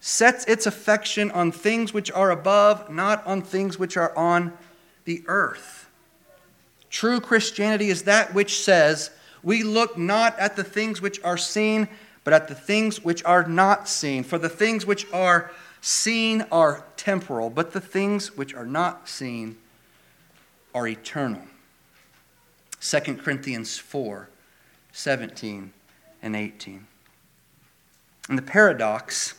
sets 0.00 0.44
its 0.46 0.66
affection 0.66 1.30
on 1.30 1.52
things 1.52 1.92
which 1.92 2.10
are 2.10 2.30
above, 2.30 2.90
not 2.90 3.24
on 3.26 3.42
things 3.42 3.78
which 3.78 3.96
are 3.96 4.16
on 4.16 4.52
the 5.04 5.22
earth. 5.26 5.77
True 6.90 7.20
Christianity 7.20 7.90
is 7.90 8.02
that 8.02 8.34
which 8.34 8.60
says, 8.60 9.10
We 9.42 9.62
look 9.62 9.98
not 9.98 10.38
at 10.38 10.56
the 10.56 10.64
things 10.64 11.00
which 11.00 11.22
are 11.22 11.36
seen, 11.36 11.88
but 12.24 12.32
at 12.32 12.48
the 12.48 12.54
things 12.54 13.04
which 13.04 13.24
are 13.24 13.44
not 13.44 13.88
seen. 13.88 14.24
For 14.24 14.38
the 14.38 14.48
things 14.48 14.86
which 14.86 15.10
are 15.12 15.50
seen 15.80 16.44
are 16.50 16.84
temporal, 16.96 17.50
but 17.50 17.72
the 17.72 17.80
things 17.80 18.36
which 18.36 18.54
are 18.54 18.66
not 18.66 19.08
seen 19.08 19.56
are 20.74 20.86
eternal. 20.86 21.42
2 22.80 23.00
Corinthians 23.16 23.78
4 23.78 24.28
17 24.92 25.72
and 26.22 26.36
18. 26.36 26.86
And 28.28 28.36
the 28.36 28.42
paradox, 28.42 29.34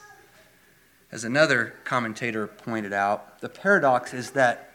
as 1.11 1.23
another 1.23 1.75
commentator 1.83 2.47
pointed 2.47 2.93
out, 2.93 3.41
the 3.41 3.49
paradox 3.49 4.13
is 4.13 4.31
that 4.31 4.68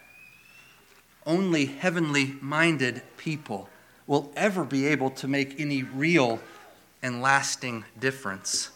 only 1.27 1.67
heavenly 1.67 2.37
minded 2.41 3.03
people 3.17 3.69
will 4.07 4.33
ever 4.37 4.65
be 4.65 4.87
able 4.87 5.11
to 5.11 5.29
make 5.29 5.59
any 5.59 5.83
real 5.83 6.41
and 7.03 7.23
lasting 7.23 7.85
difference 7.99 8.71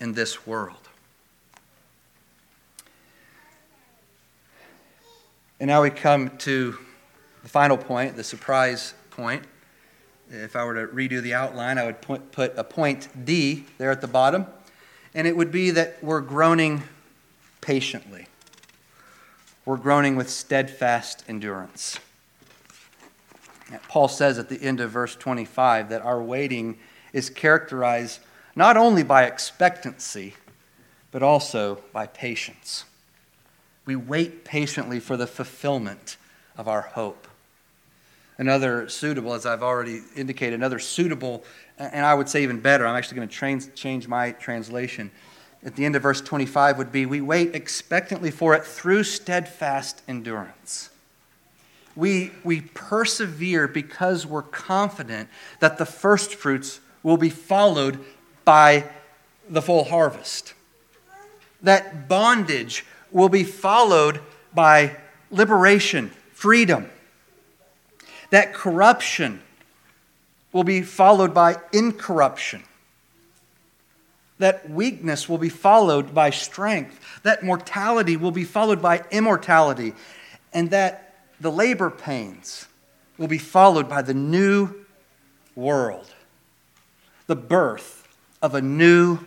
in 0.00 0.12
this 0.12 0.46
world. 0.46 0.88
And 5.60 5.68
now 5.68 5.82
we 5.82 5.90
come 5.90 6.36
to 6.38 6.76
the 7.42 7.48
final 7.48 7.76
point, 7.76 8.16
the 8.16 8.24
surprise 8.24 8.94
point. 9.10 9.44
If 10.28 10.56
I 10.56 10.64
were 10.64 10.86
to 10.86 10.92
redo 10.92 11.22
the 11.22 11.34
outline, 11.34 11.78
I 11.78 11.84
would 11.84 12.00
put 12.00 12.56
a 12.56 12.64
point 12.64 13.24
D 13.24 13.66
there 13.78 13.90
at 13.90 14.00
the 14.00 14.08
bottom, 14.08 14.46
and 15.14 15.26
it 15.26 15.36
would 15.36 15.52
be 15.52 15.70
that 15.70 16.02
we're 16.02 16.20
groaning 16.20 16.82
patiently. 17.60 18.26
We're 19.64 19.76
groaning 19.76 20.16
with 20.16 20.28
steadfast 20.28 21.22
endurance. 21.28 22.00
Paul 23.88 24.08
says 24.08 24.38
at 24.38 24.48
the 24.48 24.60
end 24.60 24.80
of 24.80 24.90
verse 24.90 25.14
25 25.14 25.88
that 25.90 26.02
our 26.02 26.20
waiting 26.20 26.78
is 27.12 27.30
characterized 27.30 28.20
not 28.56 28.76
only 28.76 29.04
by 29.04 29.24
expectancy, 29.24 30.34
but 31.12 31.22
also 31.22 31.78
by 31.92 32.06
patience. 32.06 32.84
We 33.86 33.94
wait 33.94 34.44
patiently 34.44 34.98
for 34.98 35.16
the 35.16 35.26
fulfillment 35.26 36.16
of 36.56 36.66
our 36.66 36.82
hope. 36.82 37.28
Another 38.38 38.88
suitable, 38.88 39.32
as 39.32 39.46
I've 39.46 39.62
already 39.62 40.00
indicated, 40.16 40.54
another 40.54 40.80
suitable, 40.80 41.44
and 41.78 42.04
I 42.04 42.14
would 42.14 42.28
say 42.28 42.42
even 42.42 42.60
better, 42.60 42.86
I'm 42.86 42.96
actually 42.96 43.16
going 43.16 43.28
to 43.28 43.70
change 43.74 44.08
my 44.08 44.32
translation. 44.32 45.12
At 45.64 45.76
the 45.76 45.84
end 45.84 45.94
of 45.94 46.02
verse 46.02 46.20
25 46.20 46.78
would 46.78 46.92
be, 46.92 47.06
We 47.06 47.20
wait 47.20 47.54
expectantly 47.54 48.30
for 48.30 48.54
it 48.54 48.64
through 48.64 49.04
steadfast 49.04 50.02
endurance. 50.08 50.90
We, 51.94 52.32
we 52.42 52.62
persevere 52.62 53.68
because 53.68 54.26
we're 54.26 54.42
confident 54.42 55.28
that 55.60 55.78
the 55.78 55.86
first 55.86 56.34
fruits 56.34 56.80
will 57.02 57.18
be 57.18 57.30
followed 57.30 57.98
by 58.44 58.84
the 59.48 59.62
full 59.62 59.84
harvest. 59.84 60.54
That 61.60 62.08
bondage 62.08 62.84
will 63.10 63.28
be 63.28 63.44
followed 63.44 64.20
by 64.54 64.96
liberation, 65.30 66.10
freedom 66.32 66.88
that 68.32 68.54
corruption 68.54 69.42
will 70.52 70.64
be 70.64 70.80
followed 70.80 71.34
by 71.34 71.56
incorruption, 71.70 72.62
that 74.42 74.68
weakness 74.68 75.28
will 75.28 75.38
be 75.38 75.48
followed 75.48 76.12
by 76.12 76.28
strength, 76.28 76.98
that 77.22 77.44
mortality 77.44 78.16
will 78.16 78.32
be 78.32 78.42
followed 78.42 78.82
by 78.82 79.04
immortality, 79.12 79.94
and 80.52 80.70
that 80.70 81.14
the 81.40 81.50
labor 81.50 81.88
pains 81.88 82.66
will 83.18 83.28
be 83.28 83.38
followed 83.38 83.88
by 83.88 84.02
the 84.02 84.12
new 84.12 84.74
world, 85.54 86.12
the 87.28 87.36
birth 87.36 88.16
of 88.42 88.56
a 88.56 88.60
new 88.60 89.20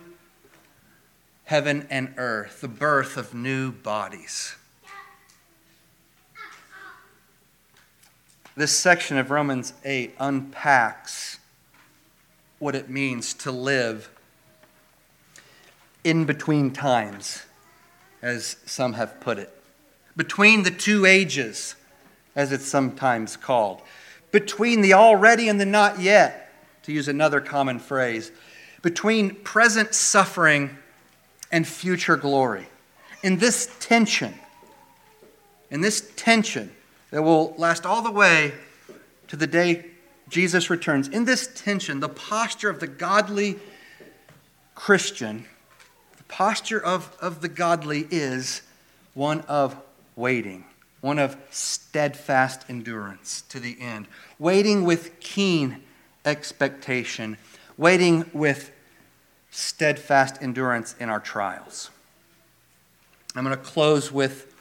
heaven 1.44 1.86
and 1.88 2.12
earth, 2.18 2.60
the 2.60 2.68
birth 2.68 3.16
of 3.16 3.32
new 3.32 3.72
bodies. 3.72 4.54
This 8.54 8.76
section 8.76 9.16
of 9.16 9.30
Romans 9.30 9.72
8 9.82 10.14
unpacks 10.20 11.38
what 12.58 12.74
it 12.74 12.90
means 12.90 13.32
to 13.32 13.50
live 13.50 14.10
in 16.06 16.24
between 16.24 16.70
times, 16.70 17.42
as 18.22 18.56
some 18.64 18.92
have 18.92 19.18
put 19.18 19.40
it. 19.40 19.52
Between 20.16 20.62
the 20.62 20.70
two 20.70 21.04
ages, 21.04 21.74
as 22.36 22.52
it's 22.52 22.64
sometimes 22.64 23.36
called. 23.36 23.82
Between 24.30 24.82
the 24.82 24.92
already 24.92 25.48
and 25.48 25.60
the 25.60 25.66
not 25.66 25.98
yet, 25.98 26.52
to 26.84 26.92
use 26.92 27.08
another 27.08 27.40
common 27.40 27.80
phrase. 27.80 28.30
Between 28.82 29.34
present 29.34 29.94
suffering 29.96 30.78
and 31.50 31.66
future 31.66 32.16
glory. 32.16 32.68
In 33.24 33.38
this 33.38 33.76
tension, 33.80 34.32
in 35.72 35.80
this 35.80 36.12
tension, 36.14 36.70
that 37.10 37.22
will 37.22 37.52
last 37.58 37.84
all 37.84 38.02
the 38.02 38.12
way 38.12 38.52
to 39.26 39.34
the 39.34 39.48
day 39.48 39.86
Jesus 40.28 40.70
returns. 40.70 41.08
In 41.08 41.24
this 41.24 41.50
tension, 41.52 41.98
the 41.98 42.08
posture 42.08 42.70
of 42.70 42.78
the 42.78 42.86
godly 42.86 43.58
Christian, 44.76 45.46
posture 46.28 46.82
of, 46.82 47.16
of 47.20 47.40
the 47.40 47.48
godly 47.48 48.06
is 48.10 48.62
one 49.14 49.40
of 49.42 49.76
waiting, 50.14 50.64
one 51.00 51.18
of 51.18 51.36
steadfast 51.50 52.64
endurance 52.68 53.42
to 53.48 53.60
the 53.60 53.76
end, 53.80 54.06
waiting 54.38 54.84
with 54.84 55.18
keen 55.20 55.82
expectation, 56.24 57.36
waiting 57.76 58.28
with 58.32 58.72
steadfast 59.50 60.42
endurance 60.42 60.94
in 60.98 61.08
our 61.08 61.20
trials. 61.20 61.90
I'm 63.34 63.44
going 63.44 63.56
to 63.56 63.62
close 63.62 64.10
with 64.10 64.54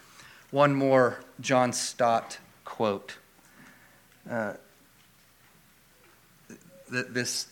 one 0.51 0.73
more 0.73 1.19
John 1.41 1.73
Stott 1.73 2.37
quote. 2.63 3.17
Uh, 4.29 4.53
th- 6.91 7.07
this 7.09 7.47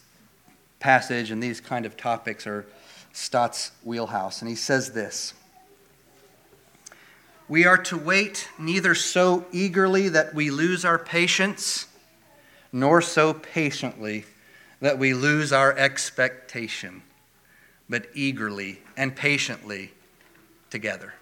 passage 0.79 1.31
and 1.31 1.41
these 1.41 1.61
kind 1.61 1.85
of 1.85 1.95
topics 1.95 2.45
are 2.45 2.65
Stott's 3.13 3.71
wheelhouse. 3.83 4.41
And 4.41 4.49
he 4.49 4.55
says 4.55 4.91
this 4.91 5.33
We 7.47 7.65
are 7.65 7.77
to 7.83 7.97
wait 7.97 8.49
neither 8.59 8.93
so 8.93 9.45
eagerly 9.53 10.09
that 10.09 10.33
we 10.33 10.49
lose 10.49 10.83
our 10.83 10.99
patience, 10.99 11.87
nor 12.73 13.01
so 13.01 13.33
patiently 13.33 14.25
that 14.81 14.99
we 14.99 15.13
lose 15.13 15.53
our 15.53 15.77
expectation, 15.77 17.03
but 17.87 18.07
eagerly 18.13 18.81
and 18.97 19.15
patiently 19.15 19.93
together. 20.69 21.13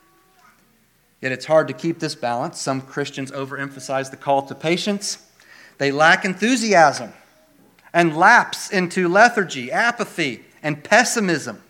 Yet 1.21 1.31
it's 1.31 1.45
hard 1.45 1.67
to 1.67 1.73
keep 1.75 1.99
this 1.99 2.15
balance. 2.15 2.59
Some 2.59 2.81
Christians 2.81 3.31
overemphasize 3.31 4.09
the 4.09 4.17
call 4.17 4.41
to 4.47 4.55
patience. 4.55 5.19
They 5.77 5.91
lack 5.91 6.25
enthusiasm 6.25 7.13
and 7.93 8.17
lapse 8.17 8.71
into 8.71 9.07
lethargy, 9.07 9.71
apathy, 9.71 10.45
and 10.63 10.83
pessimism. 10.83 11.61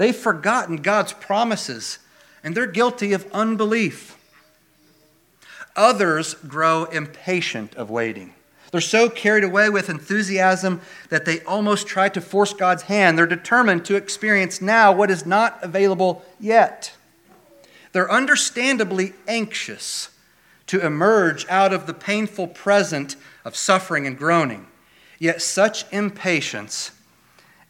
They've 0.00 0.16
forgotten 0.16 0.76
God's 0.76 1.12
promises 1.12 1.98
and 2.42 2.56
they're 2.56 2.66
guilty 2.66 3.12
of 3.12 3.30
unbelief. 3.34 4.16
Others 5.76 6.32
grow 6.48 6.84
impatient 6.84 7.74
of 7.74 7.90
waiting. 7.90 8.32
They're 8.72 8.80
so 8.80 9.10
carried 9.10 9.44
away 9.44 9.68
with 9.68 9.90
enthusiasm 9.90 10.80
that 11.10 11.26
they 11.26 11.42
almost 11.42 11.86
try 11.86 12.08
to 12.08 12.20
force 12.22 12.54
God's 12.54 12.84
hand. 12.84 13.18
They're 13.18 13.26
determined 13.26 13.84
to 13.84 13.96
experience 13.96 14.62
now 14.62 14.90
what 14.90 15.10
is 15.10 15.26
not 15.26 15.58
available 15.62 16.24
yet. 16.40 16.94
They're 17.92 18.10
understandably 18.10 19.12
anxious 19.28 20.08
to 20.68 20.80
emerge 20.80 21.46
out 21.50 21.74
of 21.74 21.86
the 21.86 21.92
painful 21.92 22.46
present 22.46 23.16
of 23.44 23.54
suffering 23.54 24.06
and 24.06 24.16
groaning. 24.16 24.66
Yet 25.18 25.42
such 25.42 25.84
impatience 25.92 26.92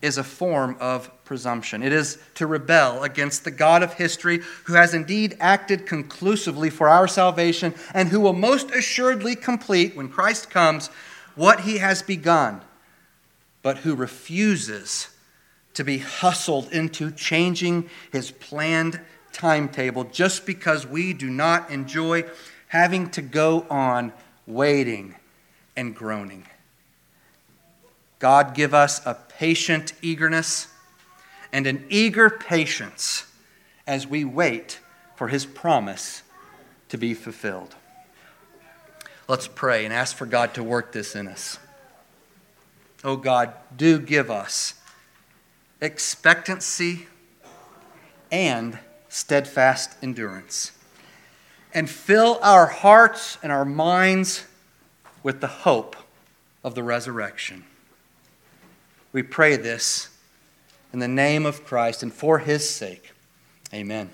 is 0.01 0.16
a 0.16 0.22
form 0.22 0.76
of 0.78 1.11
presumption. 1.31 1.81
It 1.81 1.93
is 1.93 2.18
to 2.35 2.47
rebel 2.49 3.05
against 3.05 3.45
the 3.45 3.53
God 3.53 3.85
of 3.85 3.95
history 3.95 4.41
who 4.64 4.72
has 4.72 4.95
indeed 4.95 5.37
acted 5.39 5.87
conclusively 5.87 6.70
for 6.70 6.89
our 6.89 7.07
salvation 7.07 7.72
and 7.95 8.09
who 8.09 8.18
will 8.18 8.33
most 8.33 8.72
assuredly 8.72 9.37
complete, 9.37 9.95
when 9.95 10.09
Christ 10.09 10.51
comes, 10.51 10.89
what 11.37 11.61
he 11.61 11.78
has 11.78 12.03
begun, 12.03 12.62
but 13.62 13.78
who 13.78 13.95
refuses 13.95 15.11
to 15.74 15.85
be 15.85 15.99
hustled 15.99 16.72
into 16.72 17.12
changing 17.12 17.89
his 18.11 18.33
planned 18.33 19.01
timetable 19.33 20.03
just 20.03 20.45
because 20.45 20.85
we 20.85 21.12
do 21.12 21.31
not 21.31 21.70
enjoy 21.70 22.24
having 22.66 23.09
to 23.11 23.22
go 23.22 23.64
on 23.70 24.12
waiting 24.49 25.14
and 25.76 25.95
groaning. 25.95 26.45
God, 28.18 28.53
give 28.53 28.74
us 28.74 29.01
a 29.07 29.14
patient 29.14 29.93
eagerness 30.03 30.66
and 31.53 31.66
an 31.66 31.84
eager 31.88 32.30
patience 32.30 33.26
as 33.86 34.07
we 34.07 34.24
wait 34.24 34.80
for 35.16 35.28
his 35.28 35.44
promise 35.44 36.22
to 36.88 36.96
be 36.96 37.14
fulfilled. 37.14 37.74
Let's 39.28 39.48
pray 39.48 39.84
and 39.84 39.94
ask 39.94 40.16
for 40.16 40.26
God 40.26 40.55
to 40.55 40.62
work 40.62 40.92
this 40.92 41.14
in 41.14 41.28
us. 41.28 41.59
Oh 43.05 43.16
God, 43.16 43.53
do 43.76 43.98
give 43.98 44.30
us 44.30 44.74
expectancy 45.80 47.07
and 48.30 48.78
steadfast 49.09 49.96
endurance. 50.03 50.72
And 51.72 51.88
fill 51.88 52.38
our 52.42 52.66
hearts 52.66 53.38
and 53.42 53.53
our 53.53 53.64
minds 53.64 54.46
with 55.22 55.40
the 55.40 55.46
hope 55.46 55.96
of 56.64 56.74
the 56.74 56.82
resurrection. 56.82 57.64
We 59.12 59.22
pray 59.22 59.57
this 59.57 60.09
in 60.93 60.99
the 60.99 61.09
name 61.09 61.47
of 61.47 61.64
Christ 61.64 62.03
and 62.03 62.12
for 62.12 62.38
his 62.38 62.68
sake. 62.68 63.12
Amen. 63.72 64.11